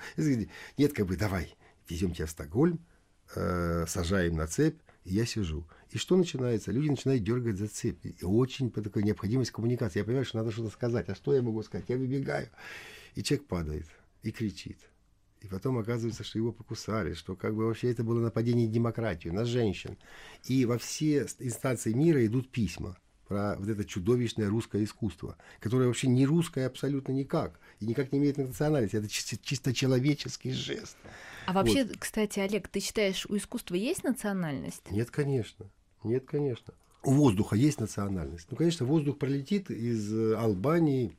Нет, 0.78 0.94
как 0.94 1.08
бы 1.08 1.18
давай, 1.18 1.56
везем 1.90 2.14
тебя 2.14 2.28
в 2.28 2.30
Стокгольм, 2.30 2.80
э, 3.34 3.86
сажаем 3.88 4.36
на 4.36 4.46
цепь, 4.46 4.80
и 5.04 5.16
я 5.16 5.26
сижу. 5.26 5.66
И 5.92 5.98
что 5.98 6.16
начинается? 6.16 6.72
Люди 6.72 6.90
начинают 6.90 7.24
дергать 7.24 7.58
за 7.58 7.68
цепь. 7.68 8.06
И 8.06 8.24
очень 8.24 8.72
по 8.72 8.82
такой 8.82 9.04
необходимость 9.04 9.52
коммуникации. 9.52 10.00
Я 10.00 10.06
понимаю, 10.06 10.26
что 10.26 10.38
надо 10.38 10.52
что-то 10.52 10.70
сказать. 10.70 11.10
А 11.10 11.16
что 11.16 11.36
я 11.36 11.42
могу 11.42 11.62
сказать? 11.64 11.86
Я 11.90 11.98
выбегаю. 11.98 12.50
И 13.16 13.24
человек 13.24 13.48
падает 13.48 13.88
и 14.24 14.32
кричит. 14.32 14.80
И 15.42 15.48
потом 15.48 15.78
оказывается, 15.80 16.24
что 16.24 16.38
его 16.38 16.54
покусали, 16.54 17.14
что 17.14 17.36
как 17.36 17.56
бы 17.56 17.66
вообще 17.66 17.92
это 17.92 18.04
было 18.04 18.22
нападение 18.22 18.68
на 18.68 18.74
демократию, 18.74 19.34
на 19.34 19.44
женщин. 19.44 19.98
И 20.46 20.66
во 20.66 20.78
все 20.78 21.28
инстанции 21.40 21.94
мира 21.94 22.26
идут 22.26 22.52
письма 22.52 22.96
про 23.28 23.56
вот 23.58 23.68
это 23.68 23.84
чудовищное 23.84 24.50
русское 24.50 24.84
искусство, 24.84 25.36
которое 25.60 25.88
вообще 25.88 26.08
не 26.08 26.26
русское 26.26 26.68
абсолютно 26.68 27.12
никак, 27.12 27.60
и 27.80 27.86
никак 27.88 28.12
не 28.12 28.20
имеет 28.20 28.38
национальности. 28.38 28.98
Это 28.98 29.10
чисто, 29.10 29.38
чисто 29.38 29.74
человеческий 29.74 30.52
жест. 30.52 30.96
А 31.48 31.54
вообще, 31.54 31.86
вот. 31.86 31.98
кстати, 31.98 32.40
Олег, 32.40 32.68
ты 32.68 32.80
считаешь, 32.80 33.26
у 33.26 33.36
искусства 33.36 33.76
есть 33.76 34.04
национальность? 34.04 34.90
Нет, 34.92 35.10
конечно. 35.10 35.66
Нет, 36.04 36.26
конечно. 36.26 36.74
У 37.04 37.12
воздуха 37.12 37.56
есть 37.56 37.80
национальность. 37.80 38.48
Ну, 38.52 38.58
конечно, 38.58 38.86
воздух 38.86 39.18
пролетит 39.18 39.72
из 39.72 40.14
э, 40.14 40.36
Албании 40.36 41.16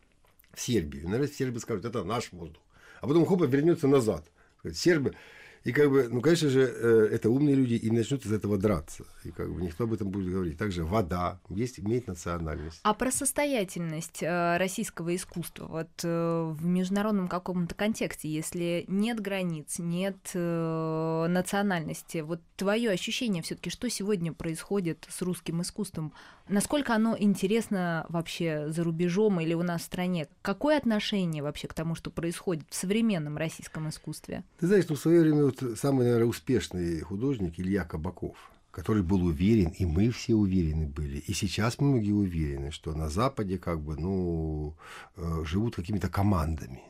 в 0.53 0.61
Сербию. 0.61 1.05
Наверное, 1.05 1.29
сербы 1.29 1.61
скажут, 1.61 1.85
это 1.85 2.05
наш 2.05 2.31
воздух. 2.33 2.63
А 3.01 3.07
потом 3.07 3.27
хопа 3.27 3.45
вернется 3.45 3.89
назад. 3.89 4.25
Сербы 4.73 5.15
и 5.65 5.73
как 5.73 5.91
бы, 5.91 6.09
ну, 6.11 6.21
конечно 6.21 6.49
же, 6.49 6.63
э, 6.63 7.09
это 7.13 7.31
умные 7.31 7.55
люди 7.55 7.75
и 7.75 7.91
начнут 7.91 8.27
из 8.27 8.33
этого 8.33 8.59
драться. 8.59 9.05
И 9.25 9.31
как 9.31 9.53
бы 9.53 9.63
никто 9.63 9.85
об 9.85 9.93
этом 9.93 10.09
будет 10.09 10.33
говорить. 10.33 10.59
Также 10.59 10.85
вода 10.85 11.39
есть, 11.49 11.79
имеет 11.79 12.09
национальность. 12.09 12.81
А 12.83 12.95
про 12.95 13.13
состоятельность 13.13 14.23
э, 14.23 14.57
российского 14.57 15.15
искусства 15.15 15.67
вот 15.67 15.91
э, 16.03 16.55
в 16.59 16.65
международном 16.65 17.29
каком-то 17.29 17.77
контексте, 17.77 18.29
если 18.29 18.85
нет 18.89 19.21
границ, 19.21 19.79
нет 19.79 20.17
национальности, 20.35 22.19
вот 22.19 22.41
твое 22.57 22.91
ощущение 22.91 23.43
все-таки, 23.43 23.71
что 23.71 23.89
сегодня 23.89 24.33
происходит 24.33 25.07
с 25.09 25.23
русским 25.23 25.63
искусством? 25.63 26.13
Насколько 26.49 26.95
оно 26.95 27.17
интересно 27.19 28.07
вообще 28.09 28.71
за 28.71 28.85
рубежом 28.85 29.41
или 29.41 29.55
у 29.55 29.63
нас 29.63 29.83
в 29.83 29.85
стране? 29.85 30.29
Какое 30.43 30.77
отношение 30.77 31.43
вообще 31.43 31.69
к 31.69 31.75
тому, 31.75 31.95
что 31.95 32.11
происходит 32.11 32.65
в 32.69 32.75
современном 32.75 33.37
российском 33.37 33.89
искусстве? 33.89 34.45
Ты 34.59 34.67
знаешь, 34.67 34.87
ну, 34.89 34.97
в 34.97 35.01
свое 35.01 35.21
время 35.21 35.45
вот 35.45 35.63
самый, 35.77 36.05
наверное, 36.05 36.29
успешный 36.29 37.01
художник 37.01 37.59
Илья 37.59 37.85
Кабаков, 37.85 38.37
который 38.71 39.03
был 39.03 39.25
уверен, 39.25 39.69
и 39.71 39.87
мы 39.87 40.11
все 40.11 40.35
уверены 40.35 40.87
были, 40.87 41.19
и 41.19 41.33
сейчас 41.33 41.79
многие 41.79 42.13
уверены, 42.13 42.71
что 42.71 42.95
на 42.95 43.09
Западе 43.09 43.59
как 43.59 43.81
бы, 43.81 43.97
ну, 43.97 44.75
э, 45.17 45.45
живут 45.45 45.77
какими-то 45.77 46.09
командами 46.09 46.83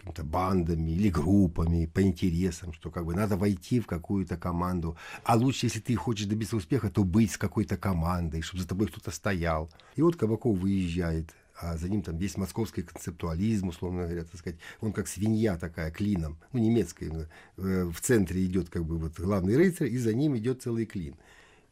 какими-то 0.00 0.24
бандами 0.24 0.90
или 0.90 1.10
группами 1.10 1.86
по 1.86 2.02
интересам, 2.02 2.72
что 2.72 2.90
как 2.90 3.04
бы 3.04 3.14
надо 3.14 3.36
войти 3.36 3.80
в 3.80 3.86
какую-то 3.86 4.36
команду. 4.36 4.96
А 5.24 5.36
лучше, 5.36 5.66
если 5.66 5.80
ты 5.80 5.94
хочешь 5.94 6.26
добиться 6.26 6.56
успеха, 6.56 6.90
то 6.90 7.04
быть 7.04 7.32
с 7.32 7.36
какой-то 7.38 7.76
командой, 7.76 8.42
чтобы 8.42 8.62
за 8.62 8.68
тобой 8.68 8.88
кто-то 8.88 9.10
стоял. 9.10 9.70
И 9.96 10.02
вот 10.02 10.16
Кабаков 10.16 10.58
выезжает 10.58 11.34
а 11.62 11.76
за 11.76 11.90
ним 11.90 12.00
там 12.00 12.16
весь 12.16 12.38
московский 12.38 12.80
концептуализм, 12.80 13.68
условно 13.68 14.04
говоря, 14.04 14.24
так 14.24 14.36
сказать, 14.36 14.58
он 14.80 14.94
как 14.94 15.06
свинья 15.06 15.58
такая, 15.58 15.90
клином, 15.90 16.38
ну, 16.54 16.60
немецкая, 16.60 17.28
э, 17.58 17.84
в 17.84 18.00
центре 18.00 18.46
идет 18.46 18.70
как 18.70 18.86
бы 18.86 18.96
вот 18.96 19.20
главный 19.20 19.58
рыцарь, 19.58 19.88
и 19.88 19.98
за 19.98 20.14
ним 20.14 20.38
идет 20.38 20.62
целый 20.62 20.86
клин. 20.86 21.16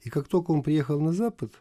И 0.02 0.10
как 0.10 0.28
только 0.28 0.50
он 0.50 0.62
приехал 0.62 1.00
на 1.00 1.14
Запад, 1.14 1.52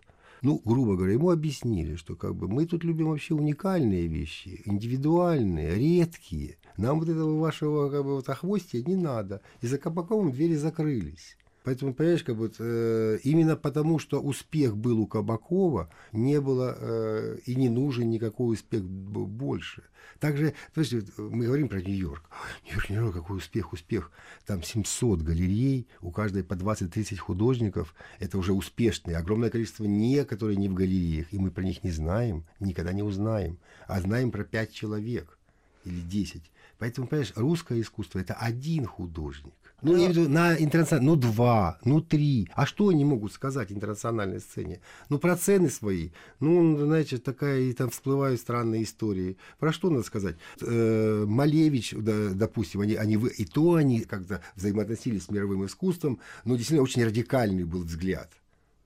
ну, 0.47 0.61
грубо 0.63 0.95
говоря, 0.95 1.11
ему 1.11 1.29
объяснили, 1.29 1.97
что 1.97 2.15
как 2.15 2.33
бы 2.33 2.47
мы 2.47 2.65
тут 2.65 2.85
любим 2.85 3.09
вообще 3.09 3.33
уникальные 3.33 4.07
вещи, 4.07 4.61
индивидуальные, 4.63 5.75
редкие. 5.75 6.55
Нам 6.77 6.99
вот 6.99 7.09
этого 7.09 7.37
вашего 7.37 7.89
как 7.89 8.05
бы, 8.05 8.15
вот, 8.15 8.29
охвостия 8.29 8.81
не 8.81 8.95
надо. 8.95 9.41
И 9.59 9.67
за 9.67 9.77
Кабаковым 9.77 10.31
двери 10.31 10.55
закрылись. 10.55 11.35
Поэтому, 11.67 11.93
понимаешь, 11.93 12.23
как 12.23 12.37
бы, 12.37 12.49
э, 12.59 13.19
именно 13.23 13.57
потому, 13.57 13.99
что 13.99 14.21
успех 14.21 14.77
был 14.77 15.01
у 15.01 15.05
Кабакова, 15.05 15.89
не 16.13 16.39
было 16.39 16.73
э, 16.79 17.39
и 17.45 17.55
не 17.55 17.67
нужен 17.67 18.09
никакой 18.09 18.53
успех 18.53 18.83
больше. 18.85 19.83
Также, 20.21 20.53
подожди, 20.73 21.01
мы 21.17 21.45
говорим 21.45 21.67
про 21.67 21.81
Нью-Йорк. 21.81 22.29
Нью-Йорк, 22.63 22.89
Нью-Йорк, 22.89 23.15
какой 23.15 23.37
успех, 23.39 23.73
успех. 23.73 24.11
Там 24.45 24.63
700 24.63 25.21
галерей, 25.23 25.87
у 25.99 26.11
каждой 26.11 26.45
по 26.45 26.53
20-30 26.53 27.17
художников. 27.17 27.93
Это 28.19 28.37
уже 28.37 28.53
успешные. 28.53 29.17
Огромное 29.17 29.49
количество 29.49 29.83
не, 29.83 30.23
которые 30.23 30.55
не 30.55 30.69
в 30.69 30.73
галереях. 30.73 31.33
И 31.33 31.37
мы 31.37 31.51
про 31.51 31.63
них 31.63 31.83
не 31.83 31.91
знаем, 31.91 32.45
никогда 32.61 32.93
не 32.93 33.03
узнаем. 33.03 33.57
А 33.87 33.99
знаем 33.99 34.31
про 34.31 34.45
5 34.45 34.71
человек 34.71 35.37
или 35.83 35.99
10. 35.99 36.49
Поэтому, 36.79 37.07
понимаешь, 37.07 37.33
русское 37.35 37.81
искусство– 37.81 38.19
это 38.21 38.35
один 38.35 38.85
художник. 38.85 39.53
Ну, 39.83 39.95
я 39.95 40.11
имею 40.11 40.27
на 40.27 40.55
интернациональной, 40.55 41.11
ну, 41.11 41.15
два, 41.15 41.77
ну, 41.85 42.01
три. 42.01 42.49
А 42.55 42.65
что 42.65 42.89
они 42.89 43.05
могут 43.05 43.31
сказать 43.31 43.71
интернациональной 43.71 44.39
сцене? 44.39 44.81
Ну, 45.09 45.19
про 45.19 45.35
цены 45.35 45.69
свои. 45.69 46.09
Ну, 46.39 46.77
знаете, 46.77 47.19
такая, 47.19 47.59
и 47.59 47.73
там 47.73 47.91
всплывают 47.91 48.39
странные 48.39 48.83
истории. 48.83 49.37
Про 49.59 49.71
что 49.71 49.91
надо 49.91 50.03
сказать? 50.03 50.35
Э, 50.61 51.25
Малевич, 51.27 51.93
да, 51.95 52.29
допустим, 52.33 52.81
они, 52.81 52.95
они, 52.95 53.17
и 53.37 53.45
то 53.45 53.75
они 53.75 54.01
как-то 54.01 54.41
взаимоотносились 54.55 55.25
с 55.25 55.29
мировым 55.29 55.67
искусством, 55.67 56.19
но 56.43 56.55
действительно 56.55 56.81
очень 56.81 57.05
радикальный 57.05 57.63
был 57.63 57.83
взгляд. 57.83 58.31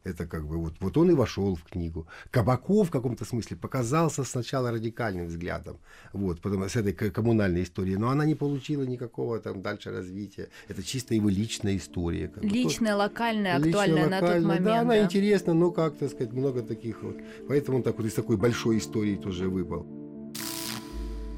Это 0.04 0.26
как 0.26 0.48
бы 0.48 0.58
вот, 0.58 0.74
вот 0.80 0.98
он 0.98 1.12
и 1.12 1.14
вошел 1.14 1.56
в 1.56 1.64
книгу. 1.64 2.08
Кабаков 2.32 2.88
в 2.88 2.92
каком-то 2.92 3.24
смысле 3.24 3.56
показался 3.56 4.24
сначала 4.24 4.72
радикальным 4.72 5.28
взглядом, 5.28 5.78
вот, 6.12 6.42
потом 6.42 6.68
с 6.68 6.76
этой 6.76 6.94
коммунальной 6.94 7.64
историей, 7.64 7.98
но 7.98 8.10
она 8.10 8.26
не 8.26 8.34
получила 8.34 8.84
никакого 8.84 9.40
там 9.40 9.62
дальше 9.62 9.92
развития. 9.92 10.50
Это 10.68 10.82
чисто 10.82 11.14
его 11.14 11.30
личная 11.30 11.78
история. 11.78 12.30
Как 12.30 12.44
личная, 12.44 12.94
бы, 12.94 13.00
локальная, 13.00 13.58
актуальная 13.58 14.04
личная, 14.06 14.22
на 14.22 14.28
тот 14.28 14.44
момент. 14.44 14.66
Да, 14.66 14.80
она 14.80 15.04
интересна, 15.04 15.54
но 15.54 15.72
как, 15.72 15.98
так 15.98 16.10
сказать, 16.10 16.34
много 16.34 16.64
таких 16.64 17.04
вот. 17.04 17.18
Поэтому 17.48 17.78
он 17.78 17.84
так 17.84 17.98
вот 17.98 18.08
из 18.08 18.14
такой 18.14 18.38
большой 18.38 18.80
истории 18.80 19.16
тоже 19.16 19.50
выпал. 19.50 19.86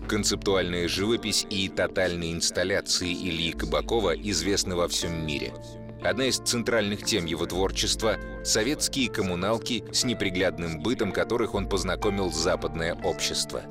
Концептуальная 0.08 0.88
живопись 0.88 1.46
и 1.50 1.68
тотальные 1.70 2.34
инсталляции 2.34 3.12
Ильи 3.12 3.52
Кабакова 3.52 4.16
известны 4.16 4.76
во 4.76 4.88
всем 4.88 5.26
мире– 5.26 5.54
Одна 6.04 6.26
из 6.26 6.38
центральных 6.40 7.04
тем 7.04 7.26
его 7.26 7.46
творчества— 7.46 8.18
советские 8.44 9.10
коммуналки, 9.10 9.86
с 9.94 10.04
неприглядным 10.04 10.82
бытом 10.82 11.14
которых 11.14 11.56
он 11.56 11.70
познакомил 11.70 12.30
западное 12.30 12.94
общество. 12.94 13.64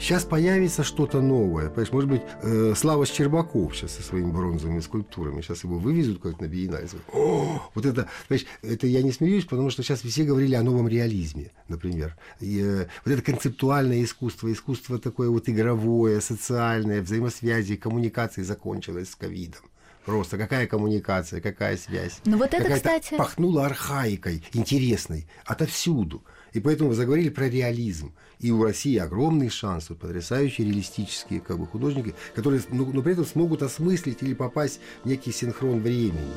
Сейчас 0.00 0.24
появится 0.24 0.82
что-то 0.82 1.20
новое. 1.20 1.68
Понимаешь, 1.68 1.92
может 1.92 2.10
быть, 2.10 2.22
э, 2.42 2.74
Слава 2.76 3.06
Щербаков 3.06 3.76
сейчас 3.76 3.92
со 3.92 4.02
своими 4.02 4.32
бронзовыми 4.32 4.80
скульптурами. 4.80 5.42
Сейчас 5.42 5.62
его 5.62 5.78
вывезут 5.78 6.20
как-то 6.20 6.42
на 6.42 6.48
биеннале. 6.48 6.88
Вот 7.12 7.86
это, 7.86 8.08
понимаешь, 8.26 8.48
это 8.62 8.88
я 8.88 9.02
не 9.02 9.12
смеюсь, 9.12 9.44
потому 9.44 9.70
что 9.70 9.84
сейчас 9.84 10.00
все 10.00 10.24
говорили 10.24 10.56
о 10.56 10.62
новом 10.62 10.88
реализме, 10.88 11.52
например. 11.68 12.16
И, 12.40 12.60
э, 12.60 12.86
вот 13.04 13.12
это 13.12 13.22
концептуальное 13.22 14.02
искусство, 14.02 14.50
искусство 14.50 14.98
такое 14.98 15.28
вот 15.28 15.48
игровое, 15.48 16.20
социальное, 16.20 17.00
взаимосвязи, 17.00 17.76
коммуникации 17.76 18.42
закончилось 18.42 19.10
с 19.10 19.14
ковидом 19.14 19.62
Просто 20.04 20.38
какая 20.38 20.66
коммуникация, 20.66 21.40
какая 21.40 21.76
связь. 21.76 22.20
Ну 22.24 22.38
вот 22.38 22.54
это, 22.54 22.74
кстати... 22.74 23.16
Пахнуло 23.16 23.66
архаикой, 23.66 24.42
интересной, 24.52 25.26
отовсюду. 25.44 26.22
И 26.52 26.60
поэтому 26.60 26.92
заговорили 26.94 27.28
про 27.28 27.48
реализм. 27.48 28.12
И 28.40 28.50
у 28.50 28.64
России 28.64 28.96
огромный 28.96 29.50
шанс, 29.50 29.90
вот 29.90 30.00
потрясающие 30.00 30.66
реалистические 30.66 31.40
как 31.40 31.58
бы, 31.58 31.66
художники, 31.66 32.14
которые 32.34 32.62
ну, 32.70 32.90
но 32.92 33.02
при 33.02 33.12
этом 33.12 33.26
смогут 33.26 33.62
осмыслить 33.62 34.22
или 34.22 34.34
попасть 34.34 34.80
в 35.04 35.06
некий 35.06 35.32
синхрон 35.32 35.80
времени. 35.80 36.32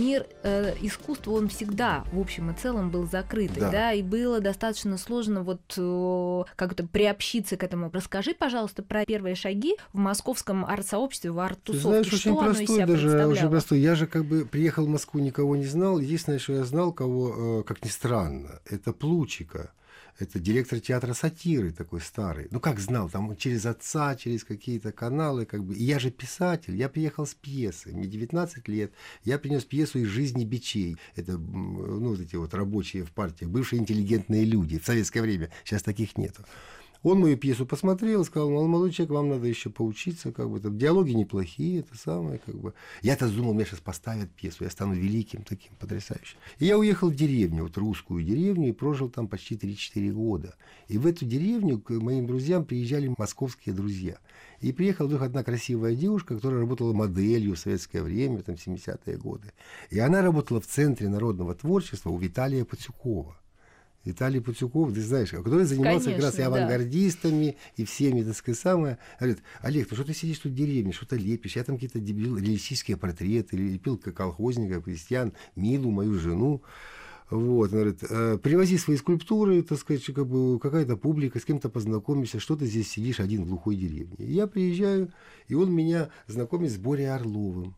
Мир 0.00 0.26
э, 0.42 0.74
искусства, 0.80 1.32
он 1.32 1.48
всегда, 1.48 2.04
в 2.12 2.20
общем 2.20 2.50
и 2.50 2.54
целом, 2.54 2.90
был 2.90 3.06
закрытый, 3.06 3.60
да, 3.60 3.70
да 3.70 3.92
и 3.92 4.02
было 4.02 4.40
достаточно 4.40 4.96
сложно 4.96 5.42
вот 5.42 5.60
э, 5.76 6.42
как-то 6.56 6.86
приобщиться 6.86 7.56
к 7.56 7.62
этому. 7.62 7.90
Расскажи, 7.92 8.34
пожалуйста, 8.34 8.82
про 8.82 9.04
первые 9.04 9.34
шаги 9.34 9.76
в 9.92 9.98
московском 9.98 10.64
арт-сообществе, 10.64 11.30
в 11.30 11.38
арт-тусовке. 11.38 11.88
знаешь, 11.88 12.06
Что 12.06 12.16
очень 12.16 12.36
простой 12.38 12.86
даже, 12.86 13.26
очень 13.26 13.50
простой. 13.50 13.80
Я 13.80 13.94
же 13.94 14.06
как 14.06 14.24
бы 14.24 14.44
приехал 14.44 14.86
в 14.86 14.88
Москву, 14.88 15.20
никого 15.20 15.56
не 15.56 15.66
знал. 15.66 15.98
Единственное, 15.98 16.38
что 16.38 16.54
я 16.54 16.64
знал, 16.64 16.92
кого, 16.92 17.60
э, 17.60 17.62
как 17.64 17.84
ни 17.84 17.88
странно, 17.88 18.60
это 18.68 18.92
Плучика 18.92 19.72
это 20.20 20.38
директор 20.38 20.80
театра 20.80 21.14
сатиры 21.14 21.72
такой 21.72 22.00
старый. 22.00 22.48
Ну, 22.50 22.60
как 22.60 22.78
знал, 22.80 23.08
там 23.08 23.36
через 23.36 23.66
отца, 23.66 24.14
через 24.16 24.44
какие-то 24.44 24.92
каналы, 24.92 25.46
как 25.46 25.64
бы. 25.64 25.74
И 25.74 25.82
я 25.82 25.98
же 25.98 26.10
писатель, 26.10 26.76
я 26.76 26.88
приехал 26.88 27.26
с 27.26 27.34
пьесы, 27.34 27.90
мне 27.92 28.06
19 28.06 28.68
лет, 28.68 28.92
я 29.24 29.38
принес 29.38 29.64
пьесу 29.64 29.98
из 29.98 30.08
жизни 30.08 30.44
бичей. 30.44 30.96
Это, 31.16 31.38
ну, 31.38 32.10
вот 32.10 32.20
эти 32.20 32.36
вот 32.36 32.54
рабочие 32.54 33.04
в 33.04 33.12
партии, 33.12 33.44
бывшие 33.44 33.80
интеллигентные 33.80 34.44
люди 34.44 34.78
в 34.78 34.84
советское 34.84 35.22
время. 35.22 35.50
Сейчас 35.64 35.82
таких 35.82 36.16
нету. 36.16 36.44
Он 37.02 37.20
мою 37.20 37.38
пьесу 37.38 37.64
посмотрел, 37.64 38.24
сказал, 38.24 38.50
молодой 38.50 38.90
человек, 38.92 39.12
вам 39.12 39.28
надо 39.30 39.46
еще 39.46 39.70
поучиться, 39.70 40.32
как 40.32 40.50
бы, 40.50 40.60
там, 40.60 40.76
диалоги 40.76 41.12
неплохие, 41.12 41.80
это 41.80 41.96
самое, 41.96 42.38
как 42.44 42.56
бы. 42.56 42.74
Я-то 43.00 43.28
думал, 43.28 43.54
меня 43.54 43.64
сейчас 43.64 43.80
поставят 43.80 44.30
пьесу, 44.32 44.64
я 44.64 44.70
стану 44.70 44.92
великим 44.92 45.42
таким, 45.42 45.72
потрясающим. 45.78 46.36
И 46.58 46.66
я 46.66 46.76
уехал 46.76 47.08
в 47.08 47.14
деревню, 47.14 47.62
вот 47.62 47.78
русскую 47.78 48.22
деревню, 48.22 48.68
и 48.68 48.72
прожил 48.72 49.08
там 49.08 49.28
почти 49.28 49.54
3-4 49.54 50.12
года. 50.12 50.54
И 50.88 50.98
в 50.98 51.06
эту 51.06 51.24
деревню 51.24 51.80
к 51.80 51.90
моим 51.90 52.26
друзьям 52.26 52.66
приезжали 52.66 53.14
московские 53.16 53.74
друзья. 53.74 54.18
И 54.60 54.72
приехала 54.72 55.06
вдруг 55.06 55.22
одна 55.22 55.42
красивая 55.42 55.94
девушка, 55.94 56.34
которая 56.34 56.60
работала 56.60 56.92
моделью 56.92 57.54
в 57.54 57.58
советское 57.58 58.02
время, 58.02 58.42
там, 58.42 58.56
70-е 58.56 59.16
годы. 59.16 59.52
И 59.88 59.98
она 59.98 60.20
работала 60.20 60.60
в 60.60 60.66
Центре 60.66 61.08
народного 61.08 61.54
творчества 61.54 62.10
у 62.10 62.18
Виталия 62.18 62.66
Пацюкова. 62.66 63.39
Виталий 64.04 64.40
Путюков, 64.40 64.94
ты 64.94 65.02
знаешь, 65.02 65.30
который 65.30 65.64
занимался 65.64 66.06
Конечно, 66.06 66.12
как 66.12 66.22
раз 66.22 66.38
и 66.38 66.42
авангардистами, 66.42 67.46
да. 67.46 67.82
и 67.82 67.84
всеми, 67.84 68.22
так 68.22 68.34
сказать, 68.34 68.58
самое. 68.58 68.98
Говорит, 69.18 69.40
Олег, 69.60 69.88
ну 69.90 69.96
что 69.96 70.06
ты 70.06 70.14
сидишь 70.14 70.38
тут 70.38 70.52
в 70.52 70.54
деревне, 70.54 70.92
что-то 70.92 71.16
лепишь, 71.16 71.56
я 71.56 71.64
там 71.64 71.76
какие-то 71.76 72.00
дебил, 72.00 72.38
реалистические 72.38 72.96
портреты, 72.96 73.56
лепил 73.56 73.98
колхозника, 73.98 74.80
крестьян, 74.80 75.34
Милу, 75.54 75.90
мою 75.90 76.18
жену. 76.18 76.62
Вот, 77.28 77.72
он 77.72 77.78
говорит, 77.78 78.02
«Э, 78.08 78.38
привози 78.42 78.76
свои 78.76 78.96
скульптуры, 78.96 79.62
так 79.62 79.78
сказать, 79.78 80.04
как 80.06 80.26
бы 80.26 80.58
какая-то 80.58 80.96
публика, 80.96 81.38
с 81.38 81.44
кем-то 81.44 81.68
познакомишься, 81.68 82.40
что 82.40 82.56
ты 82.56 82.66
здесь 82.66 82.90
сидишь 82.90 83.20
один 83.20 83.44
в 83.44 83.48
глухой 83.48 83.76
деревне. 83.76 84.16
И 84.18 84.32
я 84.32 84.48
приезжаю, 84.48 85.12
и 85.46 85.54
он 85.54 85.72
меня 85.72 86.08
знакомит 86.26 86.72
с 86.72 86.76
Борей 86.76 87.08
Орловым 87.12 87.76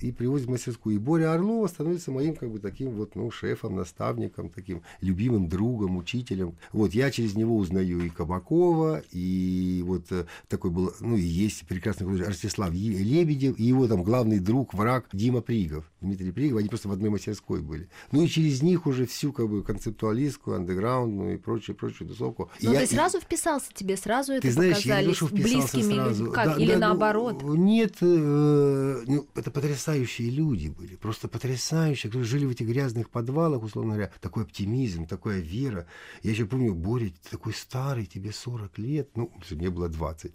и 0.00 0.12
привозит 0.12 0.46
в 0.46 0.50
мастерскую. 0.50 0.96
И 0.96 0.98
Боря 0.98 1.32
Орлова 1.32 1.66
становится 1.66 2.10
моим 2.10 2.34
как 2.34 2.50
бы 2.50 2.58
таким 2.58 2.90
вот, 2.90 3.14
ну, 3.14 3.30
шефом, 3.30 3.76
наставником, 3.76 4.50
таким 4.50 4.82
любимым 5.00 5.48
другом, 5.48 5.96
учителем. 5.96 6.56
Вот 6.72 6.94
я 6.94 7.10
через 7.10 7.34
него 7.34 7.56
узнаю 7.56 8.00
и 8.00 8.10
Кабакова, 8.10 9.02
и 9.12 9.82
вот 9.86 10.06
э, 10.10 10.26
такой 10.48 10.70
был, 10.70 10.92
ну, 11.00 11.16
и 11.16 11.22
есть 11.22 11.66
прекрасный 11.66 12.04
художник 12.04 12.28
Ростислав 12.28 12.72
Лебедев, 12.72 13.58
и 13.58 13.64
его 13.64 13.88
там 13.88 14.02
главный 14.02 14.38
друг, 14.38 14.74
враг 14.74 15.06
Дима 15.12 15.40
Пригов, 15.40 15.90
Дмитрий 16.00 16.32
Пригов, 16.32 16.58
они 16.58 16.68
просто 16.68 16.88
в 16.88 16.92
одной 16.92 17.10
мастерской 17.10 17.60
были. 17.60 17.88
Ну, 18.12 18.22
и 18.22 18.28
через 18.28 18.62
них 18.62 18.86
уже 18.86 19.06
всю 19.06 19.32
как 19.32 19.48
бы 19.48 19.62
концептуалистку, 19.62 20.52
андеграундную 20.52 21.34
и 21.34 21.36
прочее, 21.38 21.74
прочее 21.74 22.08
тусовку. 22.08 22.50
Я, 22.60 22.80
ты 22.80 22.86
сразу 22.86 23.18
и... 23.18 23.20
вписался, 23.20 23.72
тебе 23.72 23.96
сразу 23.96 24.32
это 24.32 24.42
ты 24.42 24.52
знаешь, 24.52 24.76
показались 24.76 25.20
я 25.20 25.26
не 25.26 25.30
то, 25.30 25.34
близкими 25.34 25.94
сразу. 25.94 26.32
Как? 26.32 26.46
Да, 26.46 26.62
Или 26.62 26.72
да, 26.72 26.78
наоборот? 26.78 27.42
Ну, 27.42 27.54
нет, 27.54 27.96
э, 28.00 29.02
ну, 29.06 29.26
это 29.34 29.50
потрясающе 29.50 29.75
потрясающие 29.76 30.30
люди 30.30 30.68
были, 30.68 30.96
просто 30.96 31.28
потрясающие, 31.28 32.10
которые 32.10 32.26
жили 32.26 32.46
в 32.46 32.50
этих 32.50 32.66
грязных 32.66 33.10
подвалах, 33.10 33.62
условно 33.62 33.94
говоря, 33.94 34.10
такой 34.22 34.44
оптимизм, 34.44 35.06
такая 35.06 35.40
вера. 35.40 35.86
Я 36.22 36.30
еще 36.30 36.46
помню, 36.46 36.74
Боря, 36.74 37.08
ты 37.08 37.30
такой 37.30 37.52
старый, 37.52 38.06
тебе 38.06 38.32
40 38.32 38.78
лет, 38.78 39.10
ну, 39.16 39.30
мне 39.50 39.68
было 39.68 39.90
20. 39.90 40.32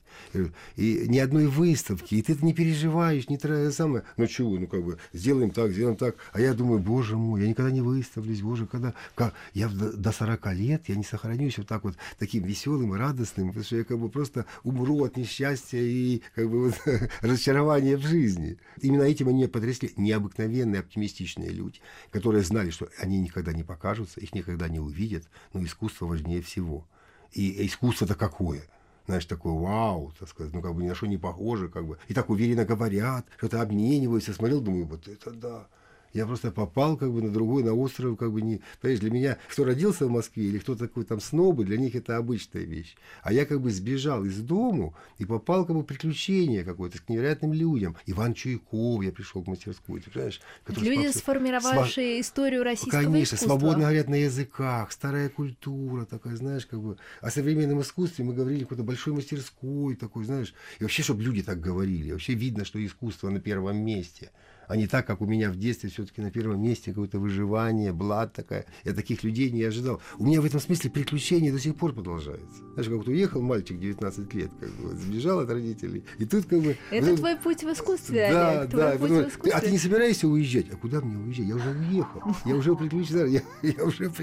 И 0.75 1.05
ни 1.07 1.17
одной 1.17 1.47
выставки, 1.47 2.13
и 2.15 2.21
ты 2.21 2.33
это 2.33 2.45
не 2.45 2.53
переживаешь, 2.53 3.29
не 3.29 3.37
тра... 3.39 3.71
самое, 3.71 4.03
ну 4.15 4.27
чего, 4.27 4.59
ну 4.59 4.67
как 4.67 4.83
бы, 4.83 4.99
сделаем 5.11 5.49
так, 5.49 5.71
сделаем 5.71 5.95
так. 5.95 6.17
А 6.33 6.39
я 6.39 6.53
думаю, 6.53 6.79
боже 6.79 7.17
мой, 7.17 7.41
я 7.41 7.47
никогда 7.47 7.71
не 7.71 7.81
выставлюсь, 7.81 8.41
боже, 8.41 8.67
когда, 8.67 8.93
как, 9.15 9.33
я 9.55 9.69
до 9.69 10.11
40 10.11 10.53
лет, 10.53 10.83
я 10.87 10.95
не 10.95 11.03
сохранюсь 11.03 11.57
вот 11.57 11.67
так 11.67 11.83
вот 11.83 11.95
таким 12.19 12.43
веселым 12.43 12.93
и 12.93 12.99
радостным, 12.99 13.47
потому 13.47 13.65
что 13.65 13.77
я 13.77 13.83
как 13.85 13.97
бы 13.97 14.09
просто 14.09 14.45
умру 14.63 15.03
от 15.03 15.17
несчастья 15.17 15.79
и 15.79 16.21
как 16.35 16.47
бы 16.47 16.65
вот, 16.65 16.75
разочарования 17.21 17.97
в 17.97 18.01
жизни. 18.01 18.57
Именно 18.81 19.03
этим 19.03 19.30
они 19.31 19.47
потрясли 19.47 19.91
необыкновенные 19.97 20.79
оптимистичные 20.81 21.49
люди, 21.49 21.79
которые 22.11 22.43
знали, 22.43 22.69
что 22.69 22.89
они 22.99 23.19
никогда 23.19 23.53
не 23.53 23.63
покажутся, 23.63 24.19
их 24.19 24.33
никогда 24.33 24.67
не 24.67 24.79
увидят, 24.79 25.23
но 25.53 25.63
искусство 25.63 26.05
важнее 26.05 26.41
всего. 26.41 26.87
И 27.31 27.65
искусство-то 27.65 28.15
какое? 28.15 28.63
знаешь, 29.07 29.25
такое 29.25 29.53
вау, 29.53 30.13
так 30.17 30.29
сказать, 30.29 30.53
ну, 30.53 30.61
как 30.61 30.73
бы 30.73 30.83
ни 30.83 30.87
на 30.87 30.95
что 30.95 31.05
не 31.05 31.17
похоже, 31.17 31.67
как 31.67 31.85
бы, 31.85 31.97
и 32.07 32.13
так 32.13 32.29
уверенно 32.29 32.65
говорят, 32.65 33.25
что-то 33.37 33.61
обмениваются, 33.61 34.33
смотрел, 34.33 34.61
думаю, 34.61 34.85
вот 34.85 35.07
это 35.07 35.31
да, 35.31 35.67
я 36.13 36.25
просто 36.25 36.51
попал 36.51 36.97
как 36.97 37.11
бы 37.11 37.21
на 37.21 37.31
другой, 37.31 37.63
на 37.63 37.73
остров, 37.73 38.17
как 38.17 38.31
бы 38.31 38.41
не... 38.41 38.61
Понимаешь, 38.81 38.99
для 38.99 39.11
меня, 39.11 39.37
кто 39.49 39.63
родился 39.63 40.07
в 40.07 40.09
Москве 40.09 40.45
или 40.45 40.59
кто 40.59 40.75
такой 40.75 41.05
там 41.05 41.19
снобы, 41.19 41.63
для 41.63 41.77
них 41.77 41.95
это 41.95 42.17
обычная 42.17 42.63
вещь. 42.63 42.95
А 43.23 43.31
я 43.31 43.45
как 43.45 43.61
бы 43.61 43.71
сбежал 43.71 44.25
из 44.25 44.37
дому 44.39 44.95
и 45.17 45.25
попал 45.25 45.65
как 45.65 45.75
бы 45.75 45.83
приключение 45.83 46.63
какое-то 46.63 46.99
к 47.01 47.09
невероятным 47.09 47.53
людям. 47.53 47.95
Иван 48.05 48.33
Чуйков, 48.33 49.03
я 49.03 49.11
пришел 49.11 49.43
к 49.43 49.47
мастерскую, 49.47 50.01
ты 50.01 50.09
понимаешь? 50.11 50.41
Люди, 50.67 51.09
спас... 51.09 51.21
сформировавшие 51.21 52.15
Сва... 52.15 52.21
историю 52.21 52.63
российского 52.63 53.03
Конечно, 53.03 53.35
искусства. 53.35 53.47
свободно 53.47 53.83
говорят 53.83 54.09
на 54.09 54.15
языках, 54.15 54.91
старая 54.91 55.29
культура 55.29 56.05
такая, 56.05 56.35
знаешь, 56.35 56.65
как 56.65 56.81
бы... 56.81 56.97
О 57.21 57.31
современном 57.31 57.81
искусстве 57.81 58.25
мы 58.25 58.33
говорили 58.33 58.63
какой-то 58.63 58.83
большой 58.83 59.13
мастерской 59.13 59.95
такой, 59.95 60.25
знаешь. 60.25 60.53
И 60.79 60.83
вообще, 60.83 61.03
чтобы 61.03 61.23
люди 61.23 61.41
так 61.41 61.59
говорили. 61.59 62.11
Вообще 62.11 62.33
видно, 62.33 62.65
что 62.65 62.83
искусство 62.85 63.29
на 63.29 63.39
первом 63.39 63.77
месте 63.77 64.31
а 64.71 64.77
не 64.77 64.87
так, 64.87 65.05
как 65.05 65.19
у 65.19 65.25
меня 65.25 65.51
в 65.51 65.57
детстве 65.57 65.89
все-таки 65.89 66.21
на 66.21 66.31
первом 66.31 66.61
месте 66.61 66.91
какое-то 66.91 67.19
выживание, 67.19 67.91
блад 67.91 68.31
такая. 68.31 68.65
Я 68.85 68.93
таких 68.93 69.21
людей 69.21 69.51
не 69.51 69.63
ожидал. 69.63 70.01
У 70.17 70.25
меня 70.25 70.39
в 70.39 70.45
этом 70.45 70.61
смысле 70.61 70.89
приключения 70.89 71.51
до 71.51 71.59
сих 71.59 71.75
пор 71.75 71.91
продолжаются. 71.91 72.63
Знаешь, 72.73 72.87
как 72.87 72.97
вот 72.99 73.07
уехал 73.09 73.41
мальчик 73.41 73.77
19 73.77 74.33
лет, 74.33 74.49
как 74.61 74.69
бы, 74.69 74.95
сбежал 74.95 75.39
от 75.39 75.49
родителей. 75.49 76.05
И 76.19 76.25
тут 76.25 76.45
как 76.45 76.61
бы... 76.61 76.77
Это 76.89 77.07
вот, 77.07 77.17
твой 77.17 77.35
путь 77.35 77.63
в 77.63 77.73
искусстве, 77.73 78.29
Да, 78.31 78.61
Олег, 78.61 78.71
да. 78.71 78.97
Потом, 78.97 79.25
а 79.53 79.59
ты 79.59 79.71
не 79.71 79.77
собираешься 79.77 80.29
уезжать? 80.29 80.67
А 80.71 80.77
куда 80.77 81.01
мне 81.01 81.17
уезжать? 81.17 81.47
Я 81.47 81.55
уже 81.55 81.69
уехал. 81.71 82.21
Я 82.45 82.55
уже 82.55 82.71
в 82.71 82.77
приключениях. 82.77 83.43
Я, 83.61 83.69
я 83.77 83.83
уже 83.83 84.07
в 84.07 84.13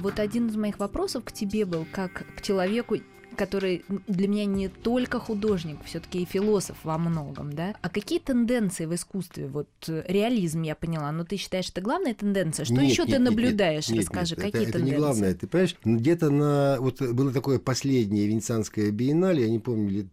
Вот 0.00 0.18
один 0.18 0.48
из 0.48 0.56
моих 0.56 0.78
вопросов 0.78 1.24
к 1.24 1.32
тебе 1.32 1.64
был, 1.64 1.86
как 1.92 2.24
к 2.36 2.42
человеку, 2.42 2.96
который 3.36 3.84
для 4.08 4.28
меня 4.28 4.44
не 4.44 4.68
только 4.68 5.18
художник, 5.18 5.78
все-таки 5.84 6.22
и 6.22 6.24
философ 6.24 6.76
во 6.84 6.98
многом, 6.98 7.52
да? 7.52 7.74
А 7.80 7.88
какие 7.88 8.18
тенденции 8.18 8.86
в 8.86 8.94
искусстве? 8.94 9.46
Вот 9.46 9.68
э, 9.88 10.04
реализм 10.08 10.62
я 10.62 10.74
поняла, 10.74 11.12
но 11.12 11.24
ты 11.24 11.36
считаешь, 11.36 11.70
это 11.70 11.80
главная 11.80 12.14
тенденция? 12.14 12.64
Что 12.64 12.80
еще 12.80 13.06
ты 13.06 13.18
наблюдаешь? 13.18 13.88
Нет, 13.88 14.00
Расскажи, 14.00 14.36
нет, 14.36 14.44
какие 14.44 14.62
это, 14.62 14.72
тенденции? 14.72 14.88
Это 14.88 14.90
не 14.90 14.96
главное, 14.96 15.34
ты 15.34 15.46
понимаешь? 15.46 15.76
Где-то 15.84 16.30
на... 16.30 16.76
Вот 16.80 17.00
было 17.00 17.32
такое 17.32 17.58
последнее 17.58 18.26
венецианское 18.26 18.90
биеннале, 18.90 19.44
я 19.44 19.50
не 19.50 19.58
помню, 19.58 19.90
лет 19.90 20.06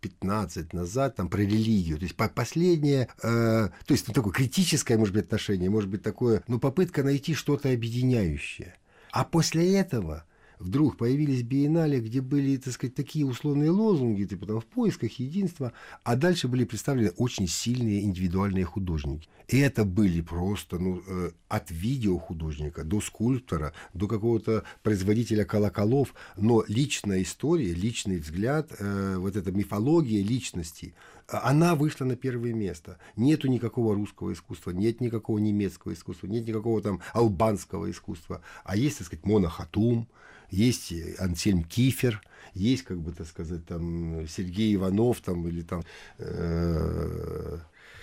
15 0.00 0.72
назад, 0.72 1.16
там, 1.16 1.28
про 1.28 1.40
религию. 1.40 1.98
То 1.98 2.04
есть 2.04 2.16
последнее, 2.16 3.08
э, 3.22 3.68
то 3.86 3.92
есть 3.92 4.06
ну, 4.08 4.14
такое 4.14 4.32
критическое, 4.32 4.96
может 4.96 5.14
быть, 5.14 5.24
отношение, 5.24 5.70
может 5.70 5.90
быть, 5.90 6.02
такое, 6.02 6.42
ну, 6.46 6.58
попытка 6.58 7.02
найти 7.02 7.34
что-то 7.34 7.70
объединяющее. 7.70 8.74
А 9.12 9.24
после 9.24 9.78
этого 9.78 10.24
вдруг 10.58 10.96
появились 10.96 11.42
биеннале, 11.42 12.00
где 12.00 12.20
были, 12.20 12.56
так 12.56 12.72
сказать, 12.74 12.94
такие 12.94 13.26
условные 13.26 13.70
лозунги, 13.70 14.24
типа 14.24 14.46
там 14.46 14.60
в 14.60 14.66
поисках 14.66 15.12
единства, 15.12 15.72
а 16.04 16.16
дальше 16.16 16.48
были 16.48 16.64
представлены 16.64 17.10
очень 17.16 17.48
сильные 17.48 18.02
индивидуальные 18.02 18.64
художники. 18.64 19.28
И 19.48 19.58
это 19.58 19.84
были 19.84 20.20
просто 20.20 20.78
ну, 20.78 21.02
э, 21.06 21.30
от 21.48 21.70
видеохудожника 21.70 22.84
до 22.84 23.00
скульптора, 23.00 23.72
до 23.94 24.06
какого-то 24.06 24.64
производителя 24.82 25.46
колоколов, 25.46 26.14
но 26.36 26.64
личная 26.68 27.22
история, 27.22 27.72
личный 27.72 28.18
взгляд, 28.18 28.70
э, 28.78 29.16
вот 29.16 29.36
эта 29.36 29.50
мифология 29.50 30.22
личности, 30.22 30.94
она 31.28 31.74
вышла 31.74 32.04
на 32.04 32.16
первое 32.16 32.52
место. 32.52 32.98
Нету 33.16 33.48
никакого 33.48 33.94
русского 33.94 34.32
искусства, 34.34 34.70
нет 34.70 35.00
никакого 35.00 35.38
немецкого 35.38 35.94
искусства, 35.94 36.26
нет 36.26 36.46
никакого 36.46 36.82
там 36.82 37.00
албанского 37.14 37.90
искусства, 37.90 38.42
а 38.64 38.76
есть, 38.76 38.98
так 38.98 39.06
сказать, 39.06 39.24
Мона 39.24 39.48
Хатум, 39.48 40.08
есть 40.50 40.92
Ансельм 41.18 41.64
Кифер, 41.64 42.22
есть, 42.54 42.84
как 42.84 43.00
бы, 43.00 43.12
так 43.12 43.26
сказать, 43.26 43.64
там 43.66 44.26
Сергей 44.28 44.74
Иванов, 44.74 45.20
там, 45.20 45.46
или 45.48 45.62
там... 45.62 45.82
Э, 46.18 47.58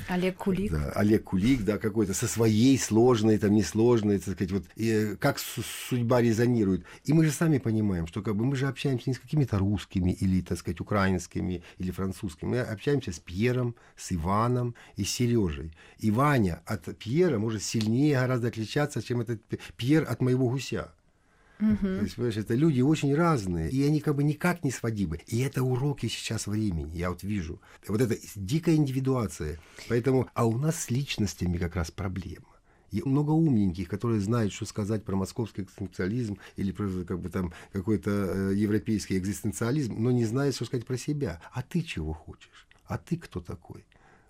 Олег 0.07 0.35
Кулик. 0.37 0.71
Да, 0.71 0.91
Олег 0.91 1.23
Кулик, 1.23 1.63
да, 1.63 1.77
какой-то 1.77 2.13
со 2.13 2.27
своей 2.27 2.77
сложной, 2.77 3.37
там, 3.37 3.53
несложной, 3.53 4.19
так 4.19 4.35
сказать, 4.35 4.51
вот, 4.51 4.65
и, 4.75 5.15
как 5.19 5.39
судьба 5.39 6.21
резонирует. 6.21 6.85
И 7.05 7.13
мы 7.13 7.25
же 7.25 7.31
сами 7.31 7.57
понимаем, 7.57 8.05
что 8.07 8.21
как 8.21 8.35
бы 8.35 8.45
мы 8.45 8.55
же 8.55 8.67
общаемся 8.67 9.09
не 9.09 9.15
с 9.15 9.19
какими-то 9.19 9.57
русскими 9.57 10.11
или, 10.11 10.41
так 10.41 10.59
сказать, 10.59 10.79
украинскими 10.79 11.63
или 11.77 11.91
французскими. 11.91 12.49
Мы 12.49 12.59
общаемся 12.61 13.11
с 13.11 13.19
Пьером, 13.19 13.75
с 13.95 14.11
Иваном 14.11 14.75
и 14.95 15.03
с 15.03 15.09
Сережей. 15.09 15.71
И 15.99 16.11
Ваня 16.11 16.61
от 16.65 16.95
Пьера 16.97 17.39
может 17.39 17.63
сильнее 17.63 18.19
гораздо 18.19 18.49
отличаться, 18.49 19.01
чем 19.01 19.21
этот 19.21 19.41
Пьер 19.77 20.05
от 20.07 20.21
моего 20.21 20.49
гуся. 20.49 20.91
Угу. 21.59 21.77
То 21.77 22.01
есть, 22.01 22.15
понимаешь, 22.15 22.37
это 22.37 22.53
люди 22.53 22.81
очень 22.81 23.15
разные, 23.15 23.69
и 23.69 23.83
они 23.83 24.01
как 24.01 24.15
бы 24.15 24.23
никак 24.23 24.63
не 24.63 24.71
сводимы. 24.71 25.21
И 25.27 25.39
это 25.39 25.63
уроки 25.63 26.07
сейчас 26.07 26.47
времени, 26.47 26.97
я 26.97 27.09
вот 27.09 27.23
вижу. 27.23 27.61
Вот 27.87 28.01
это 28.01 28.17
дикая 28.35 28.75
индивидуация. 28.75 29.59
Поэтому, 29.87 30.27
а 30.33 30.45
у 30.45 30.57
нас 30.57 30.83
с 30.83 30.91
личностями 30.91 31.57
как 31.57 31.75
раз 31.75 31.91
проблема. 31.91 32.47
И 32.91 33.01
много 33.03 33.31
умненьких, 33.31 33.89
которые 33.89 34.21
знают, 34.21 34.53
что 34.53 34.65
сказать 34.65 35.03
про 35.03 35.15
московский 35.15 35.63
экзистенциализм 35.63 36.37
или 36.55 36.71
про 36.71 36.87
как 37.03 37.19
бы, 37.19 37.29
там, 37.29 37.53
какой-то 37.73 38.11
э, 38.11 38.55
европейский 38.55 39.17
экзистенциализм, 39.17 39.95
но 39.97 40.11
не 40.11 40.25
знают, 40.25 40.55
что 40.55 40.65
сказать 40.65 40.85
про 40.85 40.97
себя. 40.97 41.41
А 41.51 41.61
ты 41.61 41.81
чего 41.81 42.13
хочешь? 42.13 42.67
А 42.85 42.97
ты 42.97 43.17
кто 43.17 43.41
такой? 43.41 43.85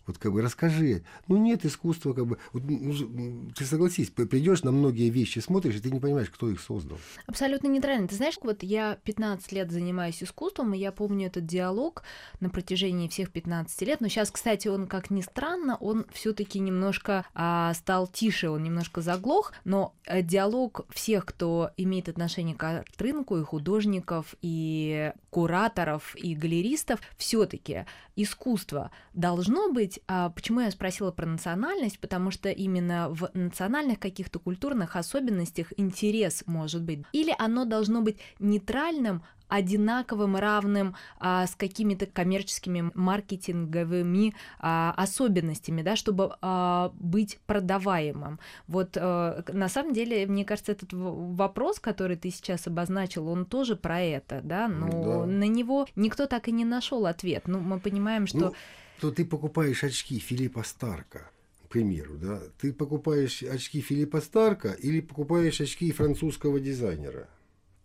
Вот 0.08 0.18
как 0.18 0.32
бы 0.32 0.41
расскажи. 0.41 1.04
Ну 1.28 1.38
нет 1.38 1.65
искусства, 1.65 2.13
как 2.13 2.28
бы. 2.28 2.38
Вот, 2.54 2.63
ну, 2.68 3.52
ты 3.56 3.65
согласись, 3.65 4.10
придешь 4.10 4.63
на 4.63 4.72
многие 4.72 5.10
вещи, 5.10 5.39
смотришь, 5.39 5.76
и 5.76 5.80
ты 5.80 5.91
не 5.91 6.00
понимаешь, 6.00 6.30
кто 6.30 6.50
их 6.50 6.62
создал. 6.62 7.00
Абсолютно 7.26 7.68
нейтрально. 7.68 8.08
Ты 8.08 8.15
знаешь, 8.15 8.38
вот 8.41 8.63
я 8.63 8.98
15 9.04 9.52
лет 9.52 9.72
занимаюсь 9.72 10.22
искусством, 10.22 10.74
и 10.74 10.78
я 10.78 10.91
помню 10.91 11.28
этот 11.28 11.46
диалог 11.46 12.04
на 12.39 12.50
протяжении 12.50 13.08
всех 13.08 13.32
15 13.32 13.82
лет. 13.82 14.02
Но 14.02 14.08
сейчас, 14.08 14.32
кстати, 14.32 14.68
он, 14.68 14.88
как 14.88 15.10
ни 15.10 15.22
странно, 15.22 15.76
он 15.78 16.06
все-таки 16.13 16.60
немножко 16.60 17.26
а, 17.34 17.74
стал 17.74 18.08
тише, 18.08 18.50
он 18.50 18.63
немножко 18.63 19.02
заглох, 19.02 19.54
но 19.63 19.96
а, 20.06 20.22
диалог 20.22 20.86
всех, 20.89 21.26
кто 21.26 21.72
имеет 21.78 22.10
отношение 22.10 22.56
к 22.56 22.63
арт-рынку, 22.63 23.38
и 23.38 23.44
художников, 23.44 24.36
и 24.41 25.13
кураторов, 25.30 26.15
и 26.15 26.36
галеристов, 26.36 27.00
все-таки 27.18 27.86
искусство 28.15 28.91
должно 29.13 29.72
быть 29.72 29.95
быть, 29.96 30.04
а 30.08 30.30
почему 30.30 30.62
я 30.62 30.72
спросила 30.72 31.12
про 31.12 31.26
национальность, 31.26 32.00
потому 32.00 32.32
что 32.32 32.50
именно 32.50 33.10
в 33.10 33.30
национальных 33.34 34.00
каких-то 34.00 34.40
культурных 34.40 34.96
особенностях 34.96 35.74
интерес 35.78 36.44
может 36.46 36.84
быть. 36.84 37.04
Или 37.12 37.34
оно 37.38 37.66
должно 37.66 38.02
быть 38.02 38.18
нейтральным, 38.40 39.24
одинаковым, 39.48 40.36
равным 40.38 40.96
а, 41.20 41.46
с 41.46 41.54
какими-то 41.56 42.08
коммерческими 42.08 42.90
маркетинговыми 42.96 44.34
а, 44.60 44.92
особенностями, 44.98 45.84
да, 45.84 45.96
чтобы 45.96 46.36
а, 46.42 46.92
быть 46.96 47.38
продаваемым. 47.46 48.40
Вот 48.68 48.98
а, 49.00 49.44
на 49.54 49.70
самом 49.70 49.94
деле, 49.94 50.26
мне 50.26 50.46
кажется, 50.46 50.72
этот 50.72 50.90
вопрос, 50.94 51.80
который 51.80 52.18
ты 52.18 52.32
сейчас 52.32 52.66
обозначил, 52.66 53.28
он 53.30 53.46
тоже 53.46 53.76
про 53.76 54.02
это, 54.02 54.42
да, 54.44 54.68
но 54.68 54.88
да. 55.04 55.26
на 55.28 55.48
него 55.48 55.86
никто 55.96 56.26
так 56.26 56.48
и 56.48 56.52
не 56.52 56.66
нашел 56.66 57.06
ответ. 57.06 57.48
Ну, 57.48 57.60
мы 57.60 57.80
понимаем, 57.80 58.26
что... 58.26 58.40
Ну 58.40 58.54
то 59.00 59.12
ты 59.12 59.26
покупаешь 59.26 59.84
очки 59.84 60.20
Филиппа 60.20 60.64
Старка, 60.64 61.30
к 61.66 61.70
примеру, 61.70 62.18
да, 62.18 62.42
ты 62.60 62.74
покупаешь 62.74 63.44
очки 63.44 63.82
Филиппа 63.82 64.22
Старка 64.22 64.72
или 64.72 65.02
покупаешь 65.02 65.62
очки 65.62 65.92
французского 65.92 66.60
дизайнера. 66.60 67.28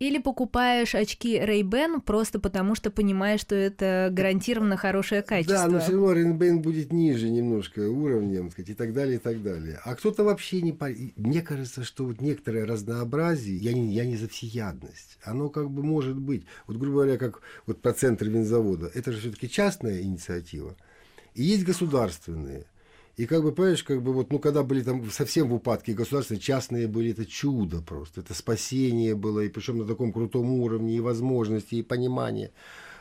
Или 0.01 0.17
покупаешь 0.17 0.95
очки 0.95 1.37
Ray-Ban 1.37 2.01
просто 2.01 2.39
потому, 2.39 2.73
что 2.73 2.89
понимаешь, 2.89 3.41
что 3.41 3.53
это 3.53 4.09
гарантированно 4.11 4.75
хорошее 4.75 5.21
качество. 5.21 5.57
Да, 5.57 5.67
но 5.67 5.79
все 5.79 5.91
равно 5.91 6.13
Ray-Ban 6.13 6.57
будет 6.57 6.91
ниже 6.91 7.29
немножко 7.29 7.87
уровнем, 7.87 8.49
сказать, 8.49 8.69
и 8.71 8.73
так 8.73 8.93
далее, 8.93 9.17
и 9.17 9.19
так 9.19 9.43
далее. 9.43 9.79
А 9.85 9.93
кто-то 9.93 10.23
вообще 10.23 10.63
не... 10.63 10.75
Мне 11.17 11.43
кажется, 11.43 11.83
что 11.83 12.05
вот 12.05 12.19
некоторое 12.19 12.65
разнообразие, 12.65 13.57
я 13.57 13.73
не, 13.73 13.93
я 13.93 14.03
не 14.05 14.17
за 14.17 14.27
всеядность, 14.27 15.19
оно 15.23 15.49
как 15.49 15.69
бы 15.69 15.83
может 15.83 16.17
быть. 16.17 16.47
Вот, 16.65 16.77
грубо 16.77 17.03
говоря, 17.03 17.19
как 17.19 17.41
вот 17.67 17.79
про 17.79 17.93
центр 17.93 18.25
винзавода, 18.25 18.89
это 18.95 19.11
же 19.11 19.19
все-таки 19.19 19.47
частная 19.47 20.01
инициатива. 20.01 20.75
И 21.33 21.43
есть 21.43 21.63
государственные. 21.63 22.65
И 23.17 23.25
как 23.25 23.43
бы, 23.43 23.51
понимаешь, 23.51 23.83
как 23.83 24.01
бы 24.01 24.13
вот, 24.13 24.31
ну, 24.31 24.39
когда 24.39 24.63
были 24.63 24.81
там 24.81 25.09
совсем 25.11 25.49
в 25.49 25.53
упадке 25.53 25.93
государственные, 25.93 26.41
частные 26.41 26.87
были, 26.87 27.11
это 27.11 27.25
чудо 27.25 27.81
просто, 27.81 28.21
это 28.21 28.33
спасение 28.33 29.15
было, 29.15 29.41
и 29.41 29.49
причем 29.49 29.79
на 29.79 29.85
таком 29.85 30.13
крутом 30.13 30.49
уровне, 30.51 30.95
и 30.95 31.01
возможности, 31.01 31.75
и 31.75 31.83
понимание. 31.83 32.51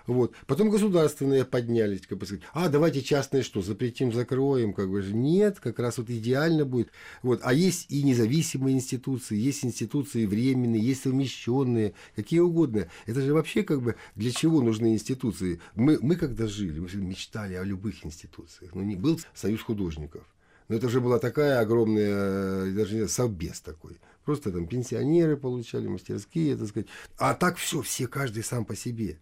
Вот. 0.07 0.35
Потом 0.47 0.71
государственные 0.71 1.45
поднялись, 1.45 2.07
как 2.07 2.19
бы 2.19 2.27
сказать, 2.27 2.43
а 2.53 2.69
давайте 2.69 3.03
частные 3.03 3.43
что, 3.43 3.63
запретим, 3.63 4.13
закроем, 4.13 4.73
как 4.73 4.91
бы 4.91 5.03
же 5.03 5.15
нет, 5.15 5.61
как 5.61 5.79
раз 5.79 5.99
вот 5.99 6.11
идеально 6.11 6.65
будет. 6.65 6.91
Вот. 7.23 7.41
А 7.43 7.53
есть 7.53 7.91
и 7.91 8.03
независимые 8.03 8.77
институции, 8.77 9.37
есть 9.37 9.65
институции 9.65 10.27
временные, 10.27 10.83
есть 10.83 11.03
совмещенные, 11.03 11.95
какие 12.17 12.41
угодно. 12.41 12.89
Это 13.07 13.21
же 13.21 13.35
вообще 13.35 13.63
как 13.63 13.83
бы 13.83 13.97
для 14.17 14.31
чего 14.31 14.63
нужны 14.63 14.93
институции? 14.93 15.61
Мы, 15.75 15.99
мы 16.01 16.17
когда 16.17 16.47
жили, 16.47 16.79
мы 16.79 16.89
мечтали 16.95 17.55
о 17.55 17.65
любых 17.65 18.05
институциях. 18.05 18.75
Но 18.75 18.83
не 18.83 18.97
был 18.97 19.21
союз 19.35 19.63
художников. 19.63 20.25
Но 20.69 20.77
это 20.77 20.89
же 20.89 21.01
была 21.01 21.19
такая 21.19 21.59
огромная, 21.59 22.67
э, 22.67 22.71
даже 22.71 22.95
не 22.95 23.09
совбез 23.09 23.61
такой. 23.61 23.99
Просто 24.25 24.53
там 24.53 24.69
пенсионеры 24.69 25.37
получали, 25.37 25.89
мастерские, 25.89 26.57
так 26.57 26.69
сказать. 26.69 26.89
А 27.19 27.35
так 27.35 27.57
все, 27.57 27.83
все, 27.83 28.07
каждый 28.07 28.45
сам 28.45 28.65
по 28.65 28.77
себе. 28.77 29.19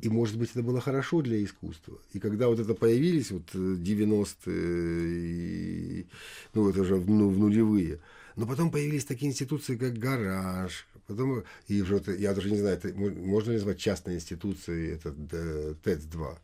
И, 0.00 0.10
может 0.10 0.38
быть, 0.38 0.50
это 0.50 0.62
было 0.62 0.80
хорошо 0.80 1.22
для 1.22 1.42
искусства. 1.42 1.98
И 2.12 2.18
когда 2.18 2.48
вот 2.48 2.60
это 2.60 2.74
появились, 2.74 3.30
вот 3.30 3.54
90-е, 3.54 6.00
э, 6.00 6.04
ну, 6.52 6.68
это 6.68 6.82
уже 6.82 6.96
ну, 6.96 7.30
в 7.30 7.38
нулевые, 7.38 8.00
но 8.36 8.46
потом 8.46 8.70
появились 8.70 9.06
такие 9.06 9.30
институции, 9.30 9.76
как 9.76 9.96
«Гараж», 9.96 10.86
потом, 11.06 11.44
и 11.68 11.80
уже, 11.80 12.02
я 12.18 12.34
даже 12.34 12.50
не 12.50 12.58
знаю, 12.58 12.76
это, 12.76 12.92
можно 12.94 13.52
ли 13.52 13.56
назвать 13.56 13.78
частной 13.78 14.16
институцией, 14.16 14.94
это 14.94 15.14
ТЭЦ-2. 15.82 16.38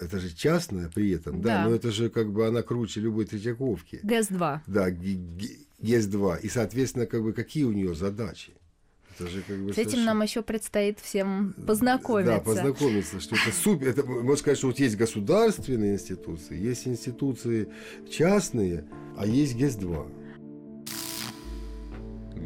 Это 0.00 0.18
же 0.18 0.34
частная 0.34 0.88
при 0.88 1.12
этом, 1.12 1.40
да. 1.40 1.62
да, 1.62 1.68
но 1.68 1.74
это 1.74 1.90
же 1.90 2.10
как 2.10 2.30
бы 2.30 2.46
она 2.46 2.62
круче 2.62 3.00
любой 3.00 3.24
Третьяковки. 3.24 4.00
ГЭС-2. 4.02 4.60
Да, 4.66 4.90
ГЭС-2. 4.90 6.40
И, 6.42 6.48
соответственно, 6.48 7.06
как 7.06 7.22
бы 7.22 7.32
какие 7.32 7.64
у 7.64 7.72
нее 7.72 7.94
задачи? 7.94 8.52
Это 9.18 9.30
же 9.30 9.42
как 9.42 9.64
бы 9.64 9.72
С 9.72 9.78
этим 9.78 10.04
нам 10.04 10.22
еще 10.22 10.42
предстоит 10.42 11.00
всем 11.00 11.54
познакомиться. 11.66 12.34
Да, 12.34 12.40
познакомиться, 12.40 13.20
что 13.20 13.34
это 13.34 13.54
супер. 13.54 13.88
Это, 13.88 14.04
можно 14.04 14.36
сказать, 14.36 14.58
что 14.58 14.66
вот 14.68 14.78
есть 14.78 14.96
государственные 14.96 15.94
институции, 15.94 16.58
есть 16.58 16.86
институции 16.86 17.68
частные, 18.10 18.84
а 19.16 19.26
есть 19.26 19.56
ГЭС-2. 19.56 20.26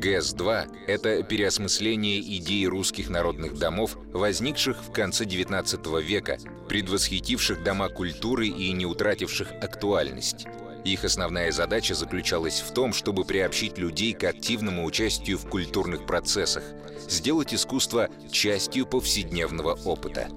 ГЭС-2– 0.01 0.77
это 0.87 1.23
переосмысление 1.25 2.21
идей 2.21 2.67
русских 2.67 3.11
народных 3.11 3.59
домов, 3.59 3.99
возникших 4.13 4.83
в 4.85 4.93
конце 4.93 5.25
XIX 5.25 6.03
века, 6.03 6.39
предвосхитивших 6.69 7.65
дома 7.65 7.89
культуры 7.89 8.47
и 8.47 8.73
не 8.73 8.87
утративших 8.87 9.51
актуальность. 9.61 10.47
Их 10.85 11.05
основная 11.05 11.53
задача 11.53 11.95
заключалась 11.95 12.61
в 12.61 12.73
том, 12.73 12.93
чтобы 12.93 13.25
приобщить 13.25 13.79
людей 13.79 14.15
к 14.15 14.25
активному 14.25 14.85
участию 14.85 15.39
в 15.39 15.49
культурных 15.49 16.07
процессах, 16.07 16.65
сделать 17.09 17.53
искусство 17.53 18.09
частью 18.31 18.87
повседневного 18.87 19.79
опыта. 19.85 20.29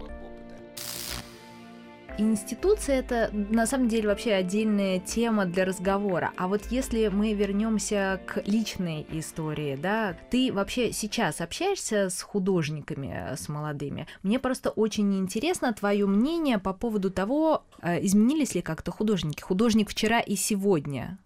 Институция 2.19 2.99
это 2.99 3.31
на 3.33 3.65
самом 3.65 3.89
деле 3.89 4.07
вообще 4.07 4.33
отдельная 4.33 4.99
тема 4.99 5.45
для 5.45 5.65
разговора. 5.65 6.31
А 6.37 6.47
вот 6.47 6.61
если 6.69 7.07
мы 7.07 7.33
вернемся 7.33 8.21
к 8.27 8.43
личной 8.45 9.07
истории, 9.11 9.75
да, 9.75 10.15
ты 10.29 10.53
вообще 10.53 10.93
сейчас 10.93 11.41
общаешься 11.41 12.09
с 12.09 12.21
художниками, 12.21 13.35
с 13.35 13.49
молодыми? 13.49 14.07
Мне 14.21 14.39
просто 14.39 14.69
очень 14.69 15.17
интересно 15.17 15.73
твое 15.73 16.05
мнение 16.05 16.59
по 16.59 16.73
поводу 16.73 17.09
того, 17.09 17.65
э, 17.81 18.05
изменились 18.05 18.53
ли 18.53 18.61
как-то 18.61 18.91
художники. 18.91 19.41
Художник 19.41 19.89
вчера 19.89 20.19
и 20.19 20.35
сегодня. 20.35 21.17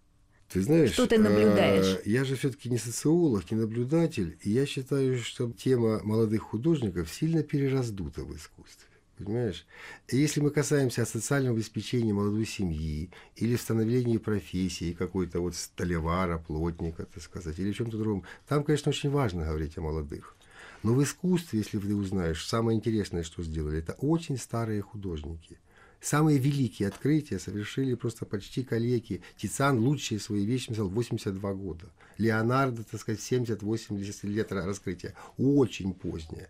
Ты 0.50 0.62
знаешь, 0.62 0.92
Что 0.92 1.06
ты 1.06 1.18
наблюдаешь? 1.18 1.98
Э, 1.98 2.00
я 2.06 2.24
же 2.24 2.36
все-таки 2.36 2.70
не 2.70 2.78
социолог, 2.78 3.50
не 3.50 3.58
наблюдатель, 3.58 4.38
и 4.42 4.50
я 4.50 4.64
считаю, 4.64 5.18
что 5.18 5.52
тема 5.52 6.00
молодых 6.02 6.40
художников 6.40 7.12
сильно 7.12 7.42
перераздута 7.42 8.22
в 8.22 8.34
искусстве. 8.34 8.87
Понимаешь? 9.18 9.66
Если 10.08 10.40
мы 10.40 10.50
касаемся 10.50 11.04
социального 11.04 11.56
обеспечения 11.56 12.12
молодой 12.12 12.46
семьи 12.46 13.10
или 13.34 13.56
становления 13.56 14.20
профессии 14.20 14.92
какой-то 14.92 15.40
вот 15.40 15.56
столевара, 15.56 16.38
плотника, 16.38 17.04
так 17.04 17.22
сказать, 17.22 17.58
или 17.58 17.72
чем-то 17.72 17.98
другом, 17.98 18.22
там, 18.46 18.62
конечно, 18.62 18.90
очень 18.90 19.10
важно 19.10 19.44
говорить 19.44 19.76
о 19.76 19.80
молодых. 19.80 20.36
Но 20.84 20.94
в 20.94 21.02
искусстве, 21.02 21.58
если 21.58 21.78
ты 21.78 21.94
узнаешь, 21.94 22.46
самое 22.46 22.76
интересное, 22.78 23.24
что 23.24 23.42
сделали, 23.42 23.80
это 23.80 23.94
очень 23.94 24.38
старые 24.38 24.82
художники. 24.82 25.58
Самые 26.00 26.38
великие 26.38 26.86
открытия 26.86 27.40
совершили 27.40 27.94
просто 27.94 28.24
почти 28.24 28.62
коллеги. 28.62 29.22
Тициан 29.36 29.80
лучшие 29.80 30.20
свои 30.20 30.44
вещи 30.44 30.68
написал 30.68 30.88
82 30.88 31.54
года. 31.54 31.86
Леонардо, 32.18 32.84
так 32.84 33.00
сказать, 33.00 33.20
70-80 33.20 34.28
лет 34.28 34.52
раскрытия. 34.52 35.14
Очень 35.36 35.92
позднее. 35.92 36.48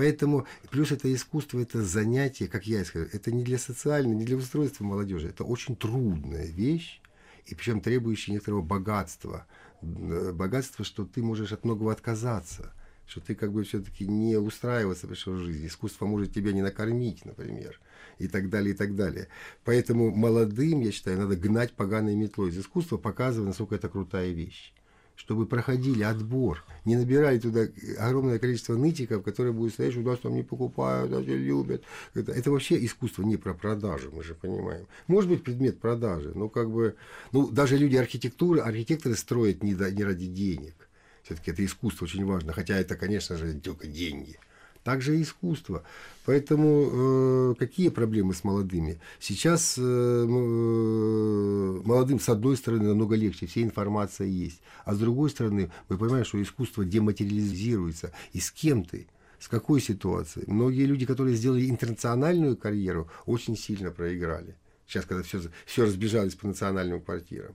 Поэтому, 0.00 0.46
плюс 0.70 0.92
это 0.92 1.12
искусство, 1.12 1.60
это 1.60 1.84
занятие, 1.84 2.48
как 2.48 2.66
я 2.66 2.82
сказал, 2.86 3.06
это 3.12 3.30
не 3.30 3.44
для 3.44 3.58
социального, 3.58 4.14
не 4.14 4.24
для 4.24 4.38
устройства 4.38 4.82
молодежи, 4.82 5.28
это 5.28 5.44
очень 5.44 5.76
трудная 5.76 6.46
вещь, 6.46 7.02
и 7.44 7.54
причем 7.54 7.82
требующая 7.82 8.32
некоторого 8.32 8.62
богатства. 8.62 9.46
Богатства, 9.82 10.86
что 10.86 11.04
ты 11.04 11.22
можешь 11.22 11.52
от 11.52 11.66
многого 11.66 11.92
отказаться, 11.92 12.72
что 13.06 13.20
ты 13.20 13.34
как 13.34 13.52
бы 13.52 13.62
все-таки 13.62 14.06
не 14.06 14.38
устраиваться 14.38 15.06
в 15.06 15.14
жизни. 15.14 15.66
Искусство 15.66 16.06
может 16.06 16.32
тебя 16.32 16.52
не 16.52 16.62
накормить, 16.62 17.26
например, 17.26 17.78
и 18.16 18.26
так 18.26 18.48
далее, 18.48 18.72
и 18.72 18.76
так 18.78 18.96
далее. 18.96 19.28
Поэтому 19.64 20.10
молодым, 20.10 20.80
я 20.80 20.92
считаю, 20.92 21.18
надо 21.18 21.36
гнать 21.36 21.74
поганой 21.74 22.14
метлой 22.14 22.48
из 22.48 22.58
искусства, 22.58 22.96
показывая, 22.96 23.48
насколько 23.48 23.74
это 23.74 23.90
крутая 23.90 24.30
вещь 24.30 24.72
чтобы 25.20 25.44
проходили 25.44 26.02
отбор, 26.02 26.64
не 26.86 26.96
набирали 26.96 27.38
туда 27.38 27.68
огромное 27.98 28.38
количество 28.38 28.74
нытиков, 28.74 29.22
которые 29.22 29.52
будут 29.52 29.74
стоять, 29.74 29.92
что 29.92 30.00
нас 30.00 30.18
там 30.18 30.34
не 30.34 30.42
покупают, 30.42 31.10
нас 31.10 31.26
не 31.26 31.36
любят. 31.36 31.82
Это, 32.14 32.32
это 32.32 32.50
вообще 32.50 32.82
искусство 32.82 33.22
не 33.22 33.36
про 33.36 33.52
продажу, 33.52 34.10
мы 34.14 34.24
же 34.24 34.34
понимаем. 34.34 34.86
Может 35.08 35.28
быть 35.28 35.44
предмет 35.44 35.78
продажи, 35.78 36.32
но 36.34 36.48
как 36.48 36.70
бы, 36.70 36.94
ну, 37.32 37.50
даже 37.50 37.76
люди 37.76 37.96
архитектуры, 37.96 38.60
архитекторы 38.60 39.14
строят 39.14 39.62
не, 39.62 39.72
не 39.72 40.04
ради 40.04 40.26
денег. 40.26 40.88
Все-таки 41.22 41.50
это 41.50 41.66
искусство 41.66 42.06
очень 42.06 42.24
важно, 42.24 42.54
хотя 42.54 42.78
это, 42.78 42.96
конечно 42.96 43.36
же, 43.36 43.52
только 43.60 43.86
деньги– 43.86 44.38
также 44.90 45.16
и 45.16 45.22
искусство. 45.22 45.84
Поэтому 46.26 47.52
э, 47.52 47.54
какие 47.60 47.90
проблемы 47.90 48.34
с 48.34 48.42
молодыми? 48.42 48.98
Сейчас 49.20 49.78
э, 49.78 49.82
э, 49.82 51.80
молодым, 51.84 52.18
с 52.18 52.28
одной 52.28 52.56
стороны, 52.56 52.88
намного 52.88 53.14
легче, 53.14 53.46
вся 53.46 53.62
информация 53.62 54.26
есть. 54.26 54.60
А 54.84 54.94
с 54.94 54.98
другой 54.98 55.30
стороны, 55.30 55.70
мы 55.88 55.96
понимаем, 55.96 56.24
что 56.24 56.42
искусство 56.42 56.84
дематериализируется. 56.84 58.10
И 58.32 58.40
с 58.40 58.50
кем 58.50 58.82
ты? 58.82 59.06
С 59.38 59.46
какой 59.46 59.80
ситуацией? 59.80 60.46
Многие 60.48 60.86
люди, 60.86 61.06
которые 61.06 61.36
сделали 61.36 61.70
интернациональную 61.70 62.56
карьеру, 62.56 63.08
очень 63.26 63.56
сильно 63.56 63.92
проиграли. 63.92 64.56
Сейчас, 64.88 65.04
когда 65.04 65.22
все, 65.22 65.40
все 65.66 65.84
разбежались 65.84 66.34
по 66.34 66.48
национальным 66.48 67.00
квартирам 67.00 67.54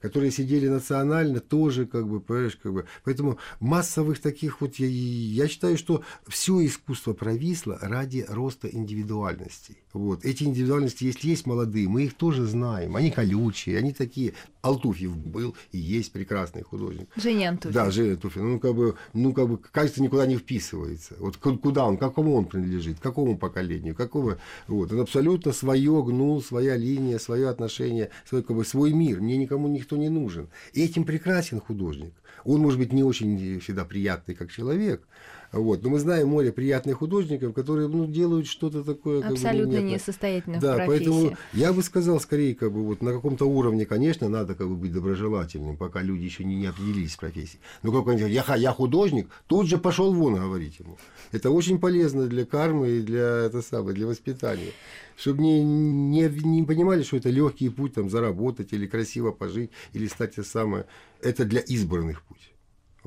которые 0.00 0.30
сидели 0.30 0.68
национально, 0.68 1.40
тоже 1.40 1.86
как 1.86 2.08
бы, 2.08 2.20
понимаешь, 2.20 2.58
как 2.62 2.72
бы. 2.72 2.84
Поэтому 3.04 3.38
массовых 3.60 4.20
таких 4.20 4.60
вот, 4.60 4.76
я, 4.76 4.86
я 4.86 5.48
считаю, 5.48 5.76
что 5.76 6.02
все 6.26 6.64
искусство 6.64 7.12
провисло 7.12 7.78
ради 7.80 8.24
роста 8.28 8.68
индивидуальностей. 8.68 9.78
Вот. 9.92 10.24
Эти 10.24 10.44
индивидуальности, 10.44 11.04
если 11.04 11.28
есть 11.28 11.46
молодые, 11.46 11.88
мы 11.88 12.04
их 12.04 12.14
тоже 12.14 12.46
знаем. 12.46 12.94
Они 12.96 13.10
колючие, 13.10 13.78
они 13.78 13.92
такие. 13.92 14.34
Алтуфьев 14.60 15.16
был 15.16 15.56
и 15.72 15.78
есть 15.78 16.12
прекрасный 16.12 16.62
художник. 16.62 17.08
Женя 17.16 17.50
Антуфьев. 17.50 17.74
Да, 17.74 17.90
Женя 17.90 18.12
Антуфьев. 18.12 18.42
Ну, 18.42 18.60
как 18.60 18.74
бы, 18.74 18.96
ну, 19.14 19.32
как 19.32 19.48
бы, 19.48 19.58
кажется, 19.58 20.02
никуда 20.02 20.26
не 20.26 20.36
вписывается. 20.36 21.14
Вот 21.18 21.36
куда 21.36 21.86
он, 21.86 21.96
какому 21.96 22.34
он 22.34 22.44
принадлежит, 22.44 23.00
какому 23.00 23.38
поколению, 23.38 23.94
какого... 23.94 24.38
Вот. 24.66 24.92
Он 24.92 25.00
абсолютно 25.00 25.52
свое 25.52 26.02
гнул, 26.02 26.42
своя 26.42 26.76
линия, 26.76 27.18
свое 27.18 27.48
отношение, 27.48 28.10
свой, 28.28 28.42
как 28.42 28.56
бы, 28.56 28.64
свой 28.64 28.92
мир. 28.92 29.20
Мне 29.20 29.36
никому 29.36 29.68
никто 29.88 29.96
не 29.96 30.08
нужен. 30.08 30.48
И 30.74 30.84
этим 30.84 31.04
прекрасен 31.04 31.60
художник. 31.60 32.12
Он, 32.44 32.60
может 32.60 32.78
быть, 32.78 32.92
не 32.92 33.02
очень 33.02 33.58
всегда 33.60 33.84
приятный 33.84 34.34
как 34.34 34.50
человек, 34.50 35.06
вот. 35.52 35.82
Но 35.82 35.90
мы 35.90 35.98
знаем 35.98 36.28
море 36.28 36.52
приятных 36.52 36.98
художников, 36.98 37.54
которые 37.54 37.88
ну, 37.88 38.06
делают 38.06 38.46
что-то 38.46 38.84
такое. 38.84 39.26
Абсолютно 39.26 39.76
как 39.76 39.84
бы, 39.84 39.90
несостоятельных 39.90 40.60
да, 40.60 40.74
в 40.74 40.76
профессии. 40.76 41.04
поэтому 41.06 41.36
я 41.54 41.72
бы 41.72 41.82
сказал, 41.82 42.20
скорее, 42.20 42.54
как 42.54 42.72
бы, 42.72 42.84
вот, 42.84 43.00
на 43.00 43.12
каком-то 43.12 43.46
уровне, 43.46 43.86
конечно, 43.86 44.28
надо 44.28 44.54
как 44.54 44.68
бы, 44.68 44.76
быть 44.76 44.92
доброжелательным, 44.92 45.76
пока 45.76 46.02
люди 46.02 46.24
еще 46.24 46.44
не, 46.44 46.56
не 46.56 46.66
определились 46.66 47.14
с 47.14 47.16
профессией. 47.16 47.60
Но 47.82 47.92
как 47.92 48.06
он 48.06 48.16
говорит, 48.16 48.34
я, 48.34 48.56
я 48.56 48.72
художник, 48.72 49.28
тут 49.46 49.68
же 49.68 49.78
пошел 49.78 50.12
вон 50.12 50.34
говорить 50.34 50.78
ему. 50.80 50.98
Это 51.32 51.50
очень 51.50 51.78
полезно 51.78 52.26
для 52.26 52.44
кармы 52.44 52.90
и 52.90 53.00
для, 53.00 53.46
это 53.46 53.62
самое, 53.62 53.94
для 53.94 54.06
воспитания. 54.06 54.72
Чтобы 55.16 55.40
не, 55.40 55.64
не, 55.64 56.28
не 56.28 56.62
понимали, 56.62 57.02
что 57.02 57.16
это 57.16 57.30
легкий 57.30 57.70
путь 57.70 57.94
там, 57.94 58.10
заработать 58.10 58.72
или 58.72 58.86
красиво 58.86 59.32
пожить, 59.32 59.70
или 59.94 60.06
стать 60.06 60.34
это 60.34 60.44
самое. 60.44 60.84
Это 61.22 61.44
для 61.44 61.60
избранных 61.60 62.22
путь 62.22 62.52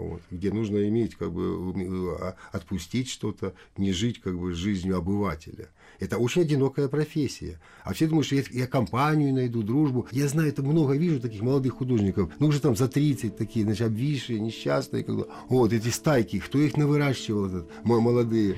вот, 0.01 0.21
где 0.31 0.51
нужно 0.51 0.87
иметь, 0.87 1.15
как 1.15 1.31
бы, 1.31 2.17
а, 2.19 2.35
отпустить 2.51 3.09
что-то, 3.09 3.53
не 3.77 3.91
жить, 3.91 4.21
как 4.21 4.37
бы, 4.37 4.53
жизнью 4.53 4.97
обывателя. 4.97 5.69
Это 5.99 6.17
очень 6.17 6.41
одинокая 6.41 6.87
профессия. 6.87 7.59
А 7.83 7.93
все 7.93 8.07
думают, 8.07 8.25
что 8.25 8.35
я, 8.35 8.43
я 8.51 8.67
компанию 8.67 9.33
найду, 9.33 9.61
дружбу. 9.61 10.07
Я 10.11 10.27
знаю, 10.27 10.49
это 10.49 10.63
много 10.63 10.95
вижу 10.95 11.19
таких 11.19 11.41
молодых 11.41 11.73
художников, 11.73 12.31
ну, 12.39 12.47
уже 12.47 12.59
там 12.59 12.75
за 12.75 12.87
30 12.87 13.37
такие, 13.37 13.65
значит, 13.65 13.87
обвисшие, 13.87 14.39
несчастные. 14.39 15.03
Как 15.03 15.15
бы. 15.15 15.27
Вот, 15.49 15.73
эти 15.73 15.89
стайки, 15.89 16.39
кто 16.39 16.57
их 16.59 16.75
навыращивал, 16.77 17.45
этот, 17.45 17.69
молодые. 17.83 18.57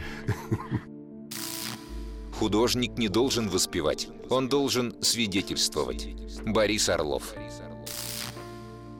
Художник 2.40 2.98
не 2.98 3.08
должен 3.10 3.48
воспевать, 3.48 4.10
он 4.30 4.50
должен 4.50 4.96
свидетельствовать. 5.02 6.10
Борис 6.46 6.90
Орлов. 6.90 7.34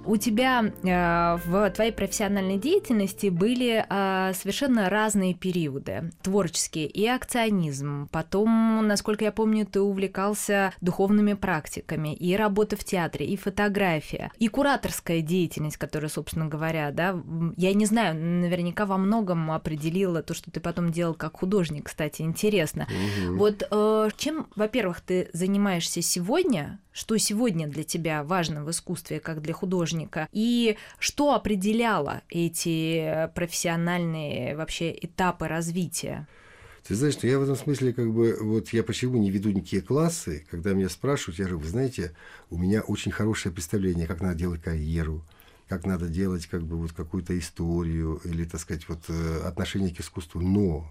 У 0.06 0.18
тебя 0.18 0.64
э, 0.64 1.38
в 1.46 1.70
твоей 1.72 1.92
профессиональной 1.92 2.58
деятельности 2.58 3.28
были 3.28 3.86
э, 3.88 4.34
совершенно 4.34 4.90
разные 4.90 5.34
периоды 5.34 6.12
творческие 6.22 6.88
и 6.88 7.08
акционизм. 7.08 8.08
Потом, 8.12 8.86
насколько 8.88 9.26
я 9.26 9.32
помню, 9.32 9.66
ты 9.66 9.82
увлекался 9.82 10.74
духовными 10.82 11.34
практиками 11.34 12.14
и 12.14 12.36
работа 12.36 12.76
в 12.76 12.84
театре, 12.84 13.28
и 13.28 13.38
фотография, 13.38 14.32
и 14.40 14.48
кураторская 14.48 15.22
деятельность, 15.22 15.78
которая, 15.78 16.10
собственно 16.10 16.48
говоря, 16.48 16.92
да, 16.92 17.22
я 17.58 17.74
не 17.74 17.86
знаю, 17.86 18.16
наверняка 18.16 18.86
во 18.86 18.98
многом 18.98 19.52
определила 19.52 20.22
то, 20.22 20.34
что 20.34 20.52
ты 20.52 20.60
потом 20.60 20.92
делал 20.92 21.14
как 21.14 21.38
художник, 21.38 21.86
кстати, 21.88 22.22
интересно. 22.22 22.88
Угу. 23.28 23.38
Вот 23.38 23.64
э, 23.70 24.10
чем, 24.18 24.48
во-первых, 24.56 25.02
ты 25.02 25.30
занимаешься 25.34 26.02
сегодня, 26.02 26.80
что 26.94 27.18
сегодня 27.18 27.68
для 27.68 27.84
тебя 27.84 28.24
важно 28.24 28.64
в 28.64 28.72
искусстве, 28.72 29.20
как 29.20 29.42
для 29.42 29.54
художника, 29.54 30.30
и 30.32 30.78
что 31.00 31.34
определяло 31.34 32.22
эти 32.30 33.30
профессиональные 33.36 34.56
вообще 34.56 34.92
этапы 34.92 35.48
развития? 35.48 36.28
Ты 36.88 36.96
знаешь, 36.96 37.14
что 37.14 37.28
я 37.28 37.40
в 37.40 37.44
этом 37.44 37.56
смысле 37.56 37.94
как 37.94 38.12
бы, 38.12 38.38
вот 38.42 38.70
я 38.70 38.84
почему 38.84 39.18
не 39.18 39.32
веду 39.32 39.50
никакие 39.52 39.82
классы, 39.82 40.46
когда 40.52 40.74
меня 40.74 40.90
спрашивают, 40.90 41.40
я 41.40 41.46
говорю, 41.46 41.60
вы 41.60 41.70
знаете, 41.70 42.14
у 42.50 42.58
меня 42.58 42.82
очень 42.82 43.12
хорошее 43.12 43.54
представление, 43.54 44.06
как 44.06 44.22
надо 44.22 44.36
делать 44.36 44.62
карьеру, 44.62 45.24
как 45.70 45.86
надо 45.86 46.10
делать 46.10 46.46
как 46.48 46.64
бы 46.64 46.76
вот 46.76 46.92
какую-то 46.92 47.38
историю 47.40 48.20
или, 48.26 48.44
так 48.44 48.60
сказать, 48.60 48.88
вот 48.90 49.00
э, 49.08 49.42
отношение 49.46 49.96
к 49.96 50.02
искусству, 50.02 50.42
но 50.42 50.86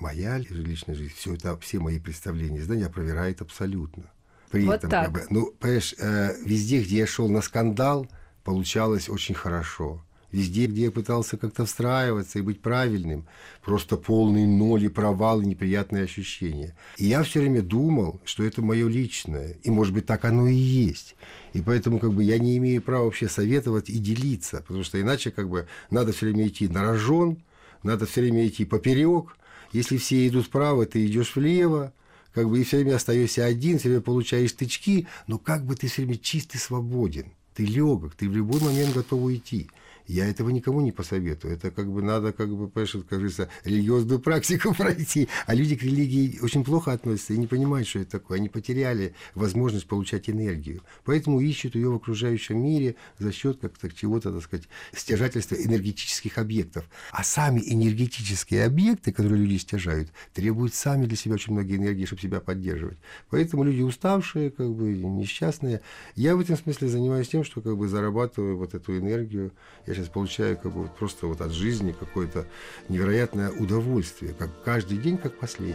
моя 0.00 0.38
личная 0.38 0.96
жизнь, 0.96 1.14
все 1.14 1.34
это, 1.34 1.56
все 1.58 1.78
мои 1.78 2.00
представления, 2.00 2.60
здание 2.60 2.86
опровергает 2.86 3.40
абсолютно 3.40 4.10
при 4.50 4.64
вот 4.64 4.76
этом. 4.76 4.90
Так. 4.90 5.04
Как 5.06 5.12
бы, 5.12 5.26
ну, 5.30 5.52
понимаешь, 5.58 5.94
э, 5.98 6.34
везде, 6.44 6.82
где 6.82 6.98
я 6.98 7.06
шел 7.06 7.28
на 7.28 7.42
скандал, 7.42 8.06
получалось 8.44 9.08
очень 9.08 9.34
хорошо. 9.34 10.02
Везде, 10.32 10.66
где 10.66 10.84
я 10.84 10.90
пытался 10.90 11.36
как-то 11.36 11.64
встраиваться 11.64 12.38
и 12.38 12.42
быть 12.42 12.60
правильным, 12.60 13.26
просто 13.64 13.96
полный 13.96 14.44
ноль 14.44 14.84
и 14.84 14.88
провал, 14.88 15.40
и 15.40 15.46
неприятные 15.46 16.04
ощущения. 16.04 16.76
И 16.96 17.06
я 17.06 17.22
все 17.22 17.40
время 17.40 17.62
думал, 17.62 18.20
что 18.24 18.44
это 18.44 18.60
мое 18.60 18.88
личное, 18.88 19.56
и, 19.62 19.70
может 19.70 19.94
быть, 19.94 20.04
так 20.04 20.24
оно 20.24 20.48
и 20.48 20.54
есть. 20.54 21.16
И 21.52 21.62
поэтому 21.62 21.98
как 21.98 22.12
бы 22.12 22.22
я 22.22 22.38
не 22.38 22.58
имею 22.58 22.82
права 22.82 23.04
вообще 23.04 23.28
советовать 23.28 23.88
и 23.88 23.98
делиться, 23.98 24.58
потому 24.58 24.84
что 24.84 25.00
иначе 25.00 25.30
как 25.30 25.48
бы 25.48 25.68
надо 25.90 26.12
все 26.12 26.26
время 26.26 26.48
идти 26.48 26.68
на 26.68 26.82
рожон, 26.82 27.38
надо 27.82 28.04
все 28.04 28.20
время 28.20 28.46
идти 28.46 28.64
поперек. 28.64 29.36
Если 29.72 29.96
все 29.96 30.26
идут 30.26 30.46
вправо, 30.46 30.86
ты 30.86 31.06
идешь 31.06 31.36
влево, 31.36 31.92
как 32.36 32.50
бы 32.50 32.60
и 32.60 32.64
все 32.64 32.76
время 32.76 32.96
остаешься 32.96 33.46
один, 33.46 33.78
все 33.78 33.88
время 33.88 34.02
получаешь 34.02 34.52
тычки, 34.52 35.06
но 35.26 35.38
как 35.38 35.64
бы 35.64 35.74
ты 35.74 35.86
все 35.86 36.02
время 36.02 36.18
чист 36.18 36.54
и 36.54 36.58
свободен. 36.58 37.32
Ты 37.54 37.64
легок, 37.64 38.14
ты 38.14 38.28
в 38.28 38.36
любой 38.36 38.60
момент 38.60 38.92
готов 38.92 39.22
уйти. 39.22 39.70
Я 40.06 40.26
этого 40.26 40.50
никому 40.50 40.80
не 40.80 40.92
посоветую. 40.92 41.54
Это 41.54 41.70
как 41.70 41.90
бы 41.90 42.02
надо, 42.02 42.32
как 42.32 42.48
бы, 42.48 42.68
понимаешь, 42.68 42.94
говорится, 42.94 43.48
религиозную 43.64 44.20
практику 44.20 44.74
пройти. 44.78 45.28
А 45.46 45.54
люди 45.54 45.76
к 45.76 45.82
религии 45.82 46.38
очень 46.40 46.64
плохо 46.64 46.92
относятся 46.92 47.34
и 47.34 47.38
не 47.38 47.46
понимают, 47.46 47.88
что 47.88 48.00
это 48.00 48.12
такое. 48.12 48.38
Они 48.38 48.48
потеряли 48.48 49.14
возможность 49.34 49.86
получать 49.86 50.30
энергию. 50.30 50.82
Поэтому 51.04 51.40
ищут 51.40 51.74
ее 51.74 51.90
в 51.90 51.96
окружающем 51.96 52.58
мире 52.58 52.96
за 53.18 53.32
счет 53.32 53.58
как-то 53.60 53.90
чего-то, 53.90 54.32
так 54.32 54.42
сказать, 54.42 54.68
стяжательства 54.94 55.56
энергетических 55.56 56.38
объектов. 56.38 56.88
А 57.10 57.24
сами 57.24 57.60
энергетические 57.66 58.64
объекты, 58.64 59.12
которые 59.12 59.42
люди 59.42 59.58
стяжают, 59.58 60.10
требуют 60.32 60.74
сами 60.74 61.06
для 61.06 61.16
себя 61.16 61.34
очень 61.34 61.52
много 61.52 61.74
энергии, 61.74 62.04
чтобы 62.04 62.22
себя 62.22 62.40
поддерживать. 62.40 62.98
Поэтому 63.30 63.64
люди 63.64 63.82
уставшие, 63.82 64.50
как 64.50 64.72
бы 64.72 64.92
несчастные. 64.92 65.80
Я 66.14 66.36
в 66.36 66.40
этом 66.40 66.56
смысле 66.56 66.88
занимаюсь 66.88 67.28
тем, 67.28 67.44
что 67.44 67.60
как 67.60 67.76
бы 67.76 67.88
зарабатываю 67.88 68.56
вот 68.56 68.74
эту 68.74 68.96
энергию. 68.96 69.52
Я 69.86 69.94
сейчас 69.96 70.08
получаю 70.08 70.56
как 70.58 70.72
бы 70.72 70.82
вот 70.82 70.94
просто 70.94 71.26
вот 71.26 71.40
от 71.40 71.52
жизни 71.52 71.92
какое-то 71.92 72.46
невероятное 72.88 73.50
удовольствие, 73.50 74.34
как 74.34 74.62
каждый 74.62 74.98
день, 74.98 75.16
как 75.16 75.38
последний. 75.38 75.74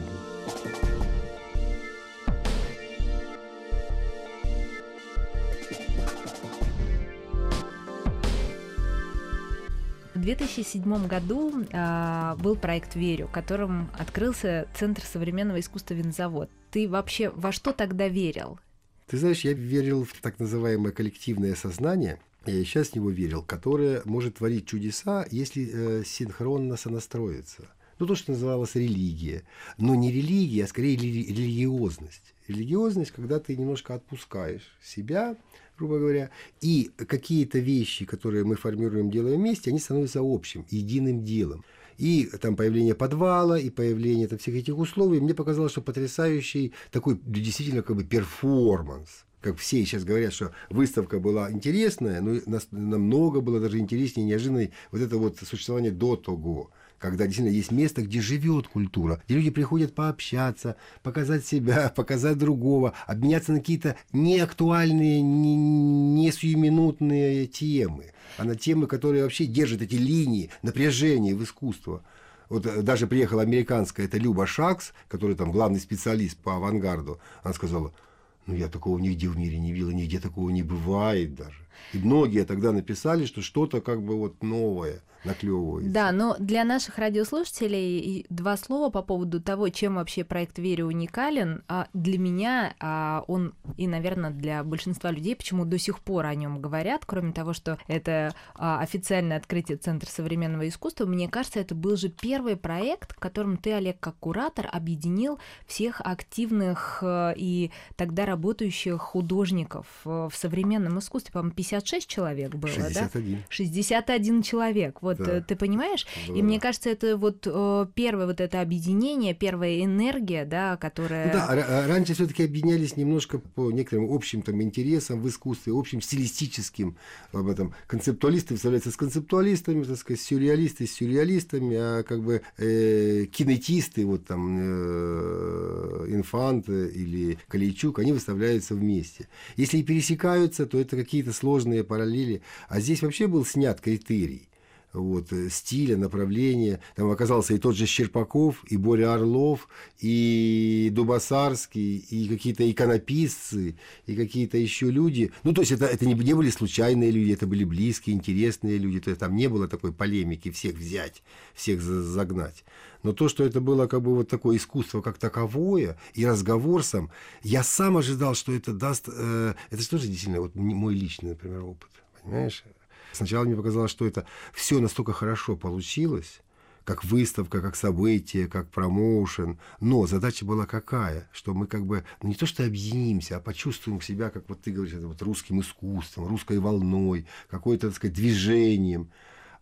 В 10.13 10.23
2007 10.23 11.07
году 11.07 11.65
э, 11.71 12.35
был 12.37 12.55
проект 12.55 12.95
«Верю», 12.95 13.27
которым 13.27 13.89
открылся 13.97 14.67
Центр 14.77 15.01
современного 15.03 15.59
искусства 15.59 15.95
«Винзавод». 15.95 16.47
Ты 16.69 16.87
вообще 16.87 17.31
во 17.31 17.51
что 17.51 17.73
тогда 17.73 18.07
верил? 18.07 18.59
Ты 19.07 19.17
знаешь, 19.17 19.41
я 19.41 19.53
верил 19.53 20.05
в 20.05 20.13
так 20.21 20.37
называемое 20.37 20.91
коллективное 20.91 21.55
сознание– 21.55 22.19
я 22.45 22.59
и 22.59 22.63
сейчас 22.63 22.89
в 22.89 22.95
него 22.95 23.11
верил, 23.11 23.43
которое 23.43 24.01
может 24.05 24.37
творить 24.37 24.65
чудеса, 24.65 25.25
если 25.29 25.69
э, 25.71 26.03
синхронно 26.03 26.75
сонастроиться. 26.75 27.69
Ну, 27.99 28.07
то, 28.07 28.15
что 28.15 28.31
называлось 28.31 28.73
религия. 28.73 29.43
Но 29.77 29.93
не 29.93 30.11
религия, 30.11 30.63
а 30.63 30.67
скорее 30.67 30.97
религиозность. 30.97 32.33
Религиозность, 32.47 33.11
когда 33.11 33.39
ты 33.39 33.55
немножко 33.55 33.93
отпускаешь 33.93 34.75
себя, 34.83 35.37
грубо 35.77 35.99
говоря, 35.99 36.31
и 36.61 36.89
какие-то 36.95 37.59
вещи, 37.59 38.05
которые 38.05 38.43
мы 38.43 38.55
формируем, 38.55 39.11
делаем 39.11 39.39
вместе, 39.39 39.69
они 39.69 39.77
становятся 39.77 40.21
общим, 40.23 40.65
единым 40.71 41.23
делом. 41.23 41.63
И 41.99 42.25
там 42.41 42.55
появление 42.55 42.95
подвала, 42.95 43.59
и 43.59 43.69
появление 43.69 44.27
там, 44.27 44.39
всех 44.39 44.55
этих 44.55 44.79
условий, 44.79 45.19
мне 45.19 45.35
показалось, 45.35 45.73
что 45.73 45.81
потрясающий 45.81 46.73
такой 46.89 47.19
действительно 47.23 47.83
как 47.83 47.95
бы 47.95 48.03
перформанс 48.03 49.25
как 49.41 49.57
все 49.57 49.83
сейчас 49.83 50.03
говорят, 50.03 50.33
что 50.33 50.51
выставка 50.69 51.19
была 51.19 51.51
интересная, 51.51 52.21
но 52.21 52.59
намного 52.71 53.41
было 53.41 53.59
даже 53.59 53.79
интереснее, 53.79 54.25
неожиданной 54.25 54.71
вот 54.91 55.01
это 55.01 55.17
вот 55.17 55.39
существование 55.39 55.91
до 55.91 56.15
того, 56.15 56.69
когда 56.99 57.25
действительно 57.25 57.55
есть 57.55 57.71
место, 57.71 58.03
где 58.03 58.21
живет 58.21 58.67
культура, 58.67 59.21
где 59.25 59.35
люди 59.35 59.49
приходят 59.49 59.95
пообщаться, 59.95 60.75
показать 61.01 61.45
себя, 61.45 61.89
показать 61.95 62.37
другого, 62.37 62.93
обменяться 63.07 63.51
на 63.51 63.59
какие-то 63.59 63.95
неактуальные, 64.13 65.21
не, 65.21 65.55
не 65.55 66.31
сиюминутные 66.31 67.47
темы, 67.47 68.13
а 68.37 68.43
на 68.43 68.55
темы, 68.55 68.85
которые 68.85 69.23
вообще 69.23 69.45
держат 69.45 69.81
эти 69.81 69.95
линии 69.95 70.51
напряжения 70.61 71.33
в 71.33 71.43
искусство. 71.43 72.03
Вот 72.49 72.67
э, 72.67 72.83
даже 72.83 73.07
приехала 73.07 73.41
американская, 73.41 74.05
это 74.05 74.19
Люба 74.19 74.45
Шакс, 74.45 74.93
который 75.07 75.35
там 75.35 75.51
главный 75.51 75.79
специалист 75.79 76.37
по 76.37 76.57
авангарду, 76.57 77.19
она 77.41 77.55
сказала– 77.55 77.91
ну, 78.47 78.55
я 78.55 78.67
такого 78.67 78.97
нигде 78.97 79.27
в 79.27 79.37
мире 79.37 79.59
не 79.59 79.71
видел, 79.71 79.91
нигде 79.91 80.19
такого 80.19 80.49
не 80.49 80.63
бывает 80.63 81.35
даже. 81.35 81.67
И 81.93 81.97
многие 81.97 82.45
тогда 82.45 82.71
написали, 82.71 83.25
что 83.25 83.41
что-то 83.41 83.81
как 83.81 84.03
бы 84.03 84.17
вот 84.17 84.43
новое 84.43 85.01
наклевывается. 85.23 85.91
Да, 85.91 86.11
но 86.11 86.35
для 86.39 86.63
наших 86.63 86.97
радиослушателей 86.97 88.25
два 88.29 88.57
слова 88.57 88.89
по 88.89 89.01
поводу 89.01 89.41
того, 89.41 89.69
чем 89.69 89.95
вообще 89.95 90.23
проект 90.23 90.57
«Верю» 90.57 90.87
уникален. 90.87 91.63
А 91.67 91.87
для 91.93 92.17
меня 92.17 92.73
а, 92.79 93.23
он, 93.27 93.53
и, 93.77 93.87
наверное, 93.87 94.31
для 94.31 94.63
большинства 94.63 95.11
людей, 95.11 95.35
почему 95.35 95.65
до 95.65 95.77
сих 95.77 95.99
пор 95.99 96.25
о 96.25 96.35
нем 96.35 96.59
говорят, 96.61 97.05
кроме 97.05 97.33
того, 97.33 97.53
что 97.53 97.77
это 97.87 98.33
а, 98.55 98.79
официальное 98.79 99.37
открытие 99.37 99.77
Центра 99.77 100.09
современного 100.09 100.67
искусства, 100.67 101.05
мне 101.05 101.29
кажется, 101.29 101.59
это 101.59 101.75
был 101.75 101.95
же 101.95 102.09
первый 102.09 102.55
проект, 102.55 103.13
в 103.15 103.19
котором 103.19 103.57
ты, 103.57 103.73
Олег, 103.73 103.99
как 103.99 104.15
куратор, 104.17 104.67
объединил 104.71 105.39
всех 105.67 106.01
активных 106.03 106.99
э, 107.01 107.33
и 107.35 107.71
тогда 107.95 108.25
работающих 108.25 108.99
художников 108.99 109.85
э, 110.05 110.29
в 110.31 110.35
современном 110.35 110.99
искусстве. 110.99 111.31
По-моему, 111.33 111.55
56 111.61 112.07
человек 112.07 112.55
было, 112.55 112.73
61. 112.73 113.35
да? 113.35 113.37
61 113.49 114.41
человек. 114.41 115.01
Вот 115.01 115.17
да. 115.17 115.37
Э, 115.37 115.41
ты 115.41 115.55
понимаешь? 115.55 116.07
Да. 116.27 116.33
И 116.33 116.41
мне 116.41 116.59
кажется, 116.59 116.89
это 116.89 117.17
вот 117.17 117.45
э, 117.45 117.87
первое 117.93 118.25
вот 118.25 118.41
это 118.41 118.61
объединение, 118.61 119.33
первая 119.33 119.83
энергия, 119.83 120.45
да, 120.45 120.77
которая... 120.77 121.27
Ну, 121.27 121.33
да, 121.33 121.87
раньше 121.87 122.13
все 122.13 122.25
таки 122.25 122.43
объединялись 122.43 122.97
немножко 122.97 123.39
по 123.39 123.71
некоторым 123.71 124.11
общим 124.11 124.41
там 124.41 124.61
интересам 124.61 125.21
в 125.21 125.27
искусстве, 125.27 125.73
общим 125.73 126.01
стилистическим 126.01 126.97
об 127.31 127.47
этом. 127.47 127.73
Концептуалисты 127.87 128.55
вставляются 128.55 128.91
с 128.91 128.97
концептуалистами, 128.97 129.83
так 129.83 129.97
сказать, 129.97 130.21
сюрреалисты 130.21 130.87
с 130.87 130.93
сюрреалистами, 130.93 131.75
а 131.75 132.03
как 132.03 132.23
бы 132.23 132.41
э, 132.57 133.25
кинетисты, 133.25 134.05
вот 134.05 134.25
там 134.25 134.57
э, 134.59 136.05
Инфант 136.09 136.69
или 136.69 137.37
Калейчук, 137.47 137.99
они 137.99 138.13
выставляются 138.13 138.73
вместе. 138.75 139.27
Если 139.57 139.77
и 139.77 139.83
пересекаются, 139.83 140.65
то 140.65 140.79
это 140.79 140.95
какие-то 140.95 141.33
сложные 141.33 141.50
параллели. 141.83 142.41
А 142.69 142.79
здесь 142.79 143.01
вообще 143.01 143.27
был 143.27 143.45
снят 143.45 143.79
критерий 143.79 144.50
вот, 144.93 145.31
э, 145.31 145.49
стиля, 145.49 145.97
направления. 145.97 146.79
Там 146.95 147.09
оказался 147.09 147.53
и 147.53 147.57
тот 147.57 147.75
же 147.75 147.85
Щерпаков, 147.85 148.63
и 148.65 148.77
Боря 148.77 149.13
Орлов, 149.13 149.67
и 149.99 150.89
Дубасарский, 150.91 151.97
и 151.97 152.27
какие-то 152.27 152.69
иконописцы, 152.69 153.75
и 154.05 154.15
какие-то 154.15 154.57
еще 154.57 154.89
люди. 154.89 155.31
Ну, 155.43 155.53
то 155.53 155.61
есть 155.61 155.71
это, 155.71 155.85
это 155.85 156.05
не, 156.05 156.13
не 156.13 156.33
были 156.33 156.49
случайные 156.49 157.11
люди, 157.11 157.31
это 157.31 157.47
были 157.47 157.63
близкие, 157.63 158.15
интересные 158.15 158.77
люди. 158.77 158.99
То 158.99 159.09
есть 159.09 159.19
там 159.19 159.35
не 159.35 159.47
было 159.47 159.67
такой 159.67 159.93
полемики 159.93 160.51
всех 160.51 160.75
взять, 160.75 161.23
всех 161.53 161.81
загнать. 161.81 162.63
Но 163.03 163.13
то, 163.13 163.29
что 163.29 163.43
это 163.43 163.61
было 163.61 163.87
как 163.87 164.01
бы 164.01 164.15
вот 164.15 164.29
такое 164.29 164.57
искусство 164.57 165.01
как 165.01 165.17
таковое, 165.17 165.97
и 166.13 166.25
разговор 166.25 166.83
сам, 166.83 167.09
я 167.41 167.63
сам 167.63 167.97
ожидал, 167.97 168.35
что 168.35 168.53
это 168.53 168.73
даст... 168.73 169.09
Э, 169.11 169.55
это 169.69 169.81
же 169.81 169.89
тоже 169.89 170.07
действительно 170.07 170.41
вот 170.41 170.55
мой 170.55 170.93
личный, 170.93 171.31
например, 171.31 171.63
опыт. 171.63 171.89
Понимаешь? 172.23 172.63
Сначала 173.11 173.43
мне 173.43 173.55
показалось, 173.55 173.91
что 173.91 174.05
это 174.05 174.25
все 174.53 174.79
настолько 174.79 175.13
хорошо 175.13 175.55
получилось, 175.55 176.41
как 176.83 177.03
выставка, 177.03 177.61
как 177.61 177.75
событие, 177.75 178.47
как 178.47 178.69
промоушен. 178.69 179.59
Но 179.79 180.07
задача 180.07 180.45
была 180.45 180.65
какая? 180.65 181.29
Что 181.31 181.53
мы 181.53 181.67
как 181.67 181.85
бы 181.85 182.03
ну, 182.21 182.29
не 182.29 182.35
то 182.35 182.45
что 182.45 182.65
объединимся, 182.65 183.37
а 183.37 183.39
почувствуем 183.39 184.01
себя, 184.01 184.29
как 184.29 184.49
вот 184.49 184.61
ты 184.61 184.71
говоришь, 184.71 184.95
это 184.95 185.07
вот 185.07 185.21
русским 185.21 185.61
искусством, 185.61 186.27
русской 186.27 186.59
волной, 186.59 187.27
какой-то, 187.49 187.87
так 187.87 187.95
сказать, 187.95 188.15
движением. 188.15 189.11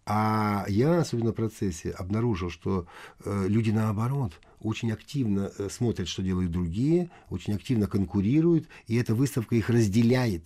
А 0.05 0.65
я, 0.67 1.01
особенно 1.01 1.31
в 1.31 1.35
процессе, 1.35 1.91
обнаружил, 1.91 2.49
что 2.49 2.87
э, 3.23 3.45
люди 3.47 3.69
наоборот 3.69 4.33
очень 4.59 4.91
активно 4.91 5.51
э, 5.57 5.69
смотрят, 5.69 6.07
что 6.07 6.23
делают 6.23 6.51
другие, 6.51 7.11
очень 7.29 7.53
активно 7.53 7.87
конкурируют, 7.87 8.67
и 8.87 8.95
эта 8.95 9.13
выставка 9.13 9.55
их 9.55 9.69
разделяет. 9.69 10.45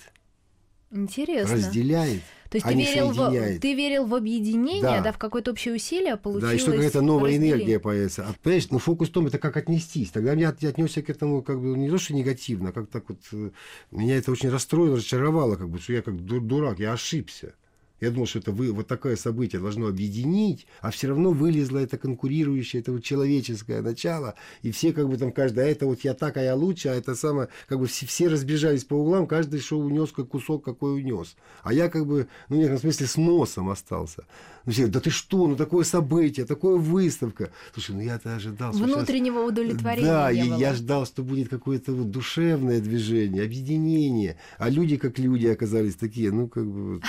Интересно. 0.94 1.56
Разделяет. 1.56 2.22
То 2.50 2.58
есть 2.58 2.68
а 2.68 2.70
ты 2.70 2.76
верил, 2.76 3.12
в, 3.12 3.60
ты 3.60 3.74
верил 3.74 4.06
в 4.06 4.14
объединение, 4.14 4.82
да, 4.84 5.02
да 5.02 5.12
в 5.12 5.18
какое-то 5.18 5.52
общее 5.52 5.74
усилие 5.74 6.18
получилось. 6.18 6.52
Да, 6.52 6.56
и 6.56 6.60
что 6.60 6.72
какая-то 6.72 7.02
новая 7.02 7.36
энергия 7.36 7.80
появится. 7.80 8.28
А, 8.28 8.36
понимаешь, 8.44 8.68
ну 8.70 8.78
фокус 8.78 9.10
в 9.10 9.12
том, 9.12 9.26
это 9.26 9.40
как 9.40 9.58
отнестись. 9.58 10.12
Тогда 10.12 10.34
я 10.34 10.50
отнесся 10.50 11.02
к 11.02 11.10
этому 11.10 11.42
как 11.42 11.60
бы 11.60 11.76
не 11.76 11.90
то, 11.90 11.98
что 11.98 12.14
негативно, 12.14 12.70
а 12.70 12.72
как 12.72 12.90
так 12.90 13.10
вот 13.10 13.18
э, 13.32 13.50
меня 13.90 14.18
это 14.18 14.32
очень 14.32 14.50
расстроило, 14.50 14.98
разочаровало, 14.98 15.56
как 15.56 15.68
бы, 15.68 15.80
что 15.80 15.94
я 15.94 16.04
как 16.04 16.16
дурак, 16.24 16.78
я 16.78 16.94
ошибся. 16.94 17.56
Я 18.04 18.12
думал, 18.12 18.26
что 18.26 18.40
это 18.40 18.52
вы, 18.52 18.74
вот 18.74 18.86
такое 18.86 19.16
событие 19.16 19.62
должно 19.62 19.88
объединить, 19.88 20.68
а 20.82 20.92
все 20.92 21.08
равно 21.08 21.32
вылезло 21.32 21.78
это 21.78 21.98
конкурирующее, 21.98 22.82
это 22.82 22.92
вот 22.92 23.02
человеческое 23.02 23.82
начало, 23.82 24.36
и 24.62 24.72
все 24.72 24.92
как 24.92 25.08
бы 25.08 25.16
там 25.16 25.32
каждый, 25.32 25.64
а 25.64 25.68
это 25.68 25.86
вот 25.86 26.02
я 26.02 26.14
так, 26.14 26.36
а 26.36 26.42
я 26.42 26.54
лучше, 26.54 26.90
а 26.90 26.96
это 26.96 27.16
самое, 27.16 27.48
как 27.66 27.80
бы 27.80 27.88
все, 27.88 28.06
все 28.06 28.28
разбежались 28.28 28.84
по 28.84 28.96
углам, 28.96 29.26
каждый 29.26 29.62
шел 29.62 29.80
унес 29.80 30.12
как 30.12 30.28
кусок, 30.28 30.66
какой 30.66 30.96
унес. 30.96 31.38
А 31.62 31.74
я 31.74 31.88
как 31.88 32.06
бы, 32.06 32.28
ну, 32.50 32.58
в 32.58 32.60
некотором 32.60 32.82
смысле, 32.82 33.08
с 33.08 33.16
носом 33.16 33.70
остался. 33.70 34.26
Ну, 34.66 34.72
все, 34.72 34.88
да 34.88 35.00
ты 35.00 35.10
что, 35.10 35.48
ну, 35.48 35.56
такое 35.56 35.84
событие, 35.84 36.46
такая 36.46 36.74
выставка. 36.76 37.52
Слушай, 37.74 37.96
ну, 37.96 38.02
я-то 38.02 38.36
ожидал, 38.36 38.72
Внутреннего 38.72 39.40
сейчас... 39.42 39.50
удовлетворения 39.50 40.08
Да, 40.08 40.34
не 40.34 40.44
было. 40.46 40.58
я 40.58 40.74
ждал, 40.74 41.06
что 41.06 41.22
будет 41.22 41.50
какое-то 41.50 41.92
вот 41.92 42.12
душевное 42.12 42.80
движение, 42.80 43.44
объединение, 43.44 44.38
а 44.58 44.70
люди 44.70 44.98
как 44.98 45.20
люди 45.20 45.48
оказались 45.48 45.96
такие, 45.96 46.32
ну, 46.32 46.48
как 46.48 46.66
бы, 46.66 46.94
вот, 46.94 47.04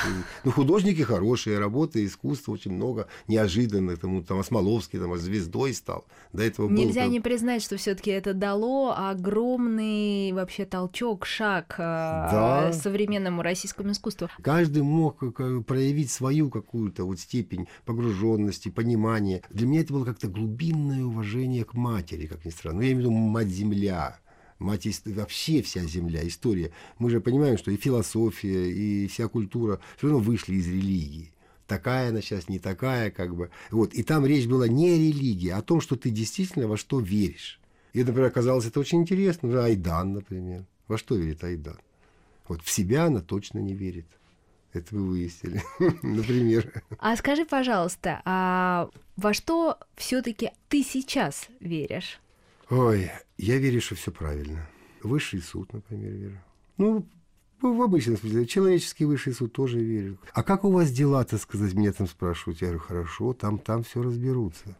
ну, 0.44 0.50
художники 0.50 1.02
хорошие, 1.02 1.58
работы, 1.58 2.04
искусства 2.04 2.52
очень 2.52 2.72
много, 2.72 3.06
неожиданных. 3.28 4.00
Там, 4.00 4.24
там 4.24 4.40
Осмоловский 4.40 4.98
там, 4.98 5.16
звездой 5.16 5.74
стал. 5.74 6.04
До 6.32 6.42
этого 6.42 6.68
Нельзя 6.68 7.04
был, 7.04 7.12
не 7.12 7.20
признать, 7.20 7.62
что 7.62 7.76
все-таки 7.76 8.10
это 8.10 8.34
дало 8.34 8.94
огромный 8.96 10.32
вообще 10.32 10.64
толчок, 10.64 11.24
шаг 11.24 11.76
э, 11.78 11.82
Да. 11.82 12.72
современному 12.72 13.42
российскому 13.42 13.92
искусству. 13.92 14.28
Каждый 14.42 14.82
мог 14.82 15.22
э, 15.22 15.62
проявить 15.66 16.10
свою 16.10 16.50
какую-то 16.50 17.04
вот 17.04 17.20
степень 17.20 17.43
погруженности, 17.84 18.68
понимания. 18.68 19.42
Для 19.50 19.66
меня 19.66 19.80
это 19.80 19.92
было 19.92 20.04
как-то 20.04 20.28
глубинное 20.28 21.04
уважение 21.04 21.64
к 21.64 21.74
матери, 21.74 22.26
как 22.26 22.44
ни 22.44 22.50
странно. 22.50 22.78
Ну, 22.78 22.82
я 22.82 22.92
имею 22.92 22.96
в 22.96 23.00
виду 23.00 23.10
мать-земля. 23.12 24.18
Мать 24.58 24.86
вообще 25.04 25.62
вся 25.62 25.84
земля, 25.84 26.26
история. 26.26 26.70
Мы 26.98 27.10
же 27.10 27.20
понимаем, 27.20 27.58
что 27.58 27.70
и 27.70 27.76
философия, 27.76 28.70
и 28.70 29.08
вся 29.08 29.28
культура 29.28 29.80
все 29.96 30.08
равно 30.08 30.22
вышли 30.22 30.54
из 30.54 30.68
религии. 30.68 31.32
Такая 31.66 32.10
она 32.10 32.20
сейчас, 32.20 32.48
не 32.48 32.58
такая, 32.58 33.10
как 33.10 33.34
бы. 33.34 33.50
Вот. 33.70 33.94
И 33.94 34.02
там 34.02 34.26
речь 34.26 34.46
была 34.46 34.68
не 34.68 34.90
о 34.90 34.96
религии, 34.96 35.48
а 35.48 35.58
о 35.58 35.62
том, 35.62 35.80
что 35.80 35.96
ты 35.96 36.10
действительно 36.10 36.68
во 36.68 36.76
что 36.76 37.00
веришь. 37.00 37.60
И, 37.94 38.04
например, 38.04 38.26
оказалось 38.26 38.66
это 38.66 38.80
очень 38.80 39.00
интересно. 39.00 39.48
Ну, 39.48 39.60
Айдан, 39.60 40.12
например. 40.12 40.66
Во 40.88 40.98
что 40.98 41.14
верит 41.14 41.42
Айдан? 41.42 41.78
Вот 42.46 42.62
в 42.62 42.70
себя 42.70 43.06
она 43.06 43.20
точно 43.20 43.60
не 43.60 43.74
верит. 43.74 44.06
Это 44.74 44.96
вы 44.96 45.08
выяснили, 45.08 45.62
например. 46.02 46.82
А 46.98 47.16
скажи, 47.16 47.44
пожалуйста, 47.44 48.20
а 48.24 48.90
во 49.16 49.32
что 49.32 49.78
все-таки 49.96 50.50
ты 50.68 50.82
сейчас 50.82 51.48
веришь? 51.60 52.20
Ой, 52.70 53.10
я 53.38 53.58
верю, 53.58 53.80
что 53.80 53.94
все 53.94 54.10
правильно. 54.10 54.68
Высший 55.02 55.40
суд, 55.40 55.72
например, 55.72 56.12
верю. 56.12 56.40
Ну, 56.76 57.06
в 57.60 57.82
обычном 57.82 58.16
смысле. 58.16 58.46
Человеческий 58.46 59.04
высший 59.04 59.32
суд 59.32 59.52
тоже 59.52 59.78
верю. 59.78 60.18
А 60.32 60.42
как 60.42 60.64
у 60.64 60.70
вас 60.70 60.90
дела, 60.90 61.24
так 61.24 61.40
сказать, 61.40 61.74
меня 61.74 61.92
там 61.92 62.08
спрашивают. 62.08 62.60
Я 62.60 62.68
говорю, 62.68 62.82
хорошо, 62.82 63.32
там, 63.32 63.58
там 63.58 63.84
все 63.84 64.02
разберутся. 64.02 64.76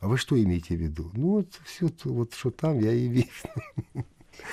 А 0.00 0.08
вы 0.08 0.16
что 0.16 0.42
имеете 0.42 0.76
в 0.76 0.80
виду? 0.80 1.10
Ну, 1.12 1.28
вот 1.28 1.60
все, 1.64 1.90
вот 2.04 2.32
что 2.32 2.50
там, 2.50 2.78
я 2.78 2.92
и 2.92 3.08
верю. 3.08 3.28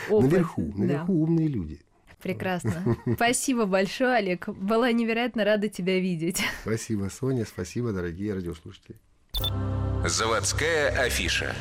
Опыт, 0.09 0.31
наверху, 0.31 0.73
да. 0.75 0.77
наверху 0.77 1.13
умные 1.23 1.47
люди. 1.47 1.79
Прекрасно. 2.21 2.97
Спасибо 3.15 3.65
большое, 3.65 4.17
Олег. 4.17 4.47
Была 4.49 4.91
невероятно 4.91 5.43
рада 5.43 5.69
тебя 5.69 5.99
видеть. 5.99 6.41
Спасибо, 6.61 7.09
Соня, 7.09 7.45
спасибо, 7.45 7.91
дорогие 7.91 8.33
радиослушатели. 8.33 8.97
Заводская 10.05 10.89
афиша. 10.89 11.55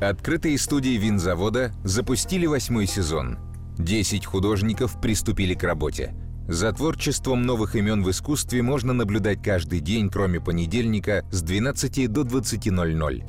Открытые 0.00 0.58
студии 0.58 0.96
винзавода 0.98 1.72
запустили 1.84 2.46
восьмой 2.46 2.86
сезон. 2.86 3.38
Десять 3.78 4.26
художников 4.26 5.00
приступили 5.00 5.54
к 5.54 5.62
работе. 5.62 6.14
За 6.46 6.72
творчеством 6.72 7.42
новых 7.42 7.74
имен 7.74 8.04
в 8.04 8.10
искусстве 8.10 8.60
можно 8.60 8.92
наблюдать 8.92 9.42
каждый 9.42 9.80
день, 9.80 10.10
кроме 10.10 10.40
понедельника, 10.40 11.24
с 11.32 11.42
12 11.42 12.12
до 12.12 12.20
20.00. 12.20 13.24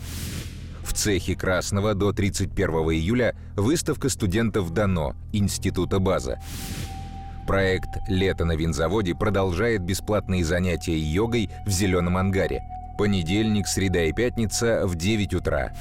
В 0.86 0.93
цехе 0.93 1.36
Красного 1.36 1.95
до 1.95 2.13
31 2.13 2.69
июля 2.91 3.36
выставка 3.55 4.07
студентов 4.07 4.69
ДАНО, 4.69 5.15
Института 5.33 5.97
База. 5.97 6.39
Проект 7.47 7.89
«Лето 8.07 8.45
на 8.45 8.55
винзаводе» 8.55 9.15
продолжает 9.15 9.81
бесплатные 9.81 10.45
занятия 10.45 10.97
йогой 10.97 11.49
в 11.65 11.71
зеленом 11.71 12.17
ангаре. 12.17 12.61
Понедельник, 12.99 13.65
среда 13.67 14.03
и 14.03 14.13
пятница 14.13 14.86
в 14.86 14.95
9 14.95 15.33
утра. 15.33 15.73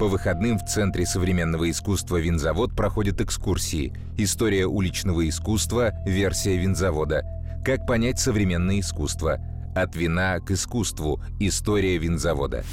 По 0.00 0.08
выходным 0.08 0.58
в 0.58 0.64
Центре 0.64 1.06
современного 1.06 1.70
искусства 1.70 2.16
«Винзавод» 2.16 2.74
проходят 2.74 3.20
экскурсии. 3.20 3.92
История 4.18 4.66
уличного 4.66 5.28
искусства, 5.28 5.92
версия 6.04 6.56
винзавода. 6.56 7.22
Как 7.64 7.86
понять 7.86 8.18
современное 8.18 8.80
искусство. 8.80 9.38
От 9.76 9.94
вина 9.94 10.40
к 10.40 10.50
искусству. 10.50 11.22
История 11.38 11.96
винзавода. 11.96 12.64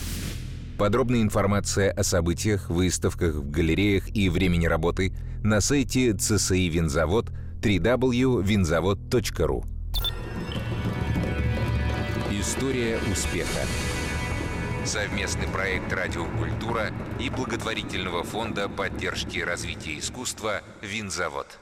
Подробная 0.77 1.21
информация 1.21 1.91
о 1.91 2.03
событиях, 2.03 2.69
выставках 2.69 3.35
в 3.35 3.51
галереях 3.51 4.15
и 4.15 4.29
времени 4.29 4.65
работы 4.65 5.13
на 5.43 5.61
сайте 5.61 6.13
ЦСИ 6.13 6.67
Винзавод 6.67 7.31
www.vinzavod.ru 7.61 9.63
История 12.31 12.97
успеха. 13.11 13.61
Совместный 14.83 15.47
проект 15.47 15.93
«Радиокультура» 15.93 16.91
и 17.19 17.29
благотворительного 17.29 18.23
фонда 18.23 18.67
поддержки 18.67 19.39
развития 19.39 19.97
искусства 19.97 20.61
«Винзавод». 20.81 21.59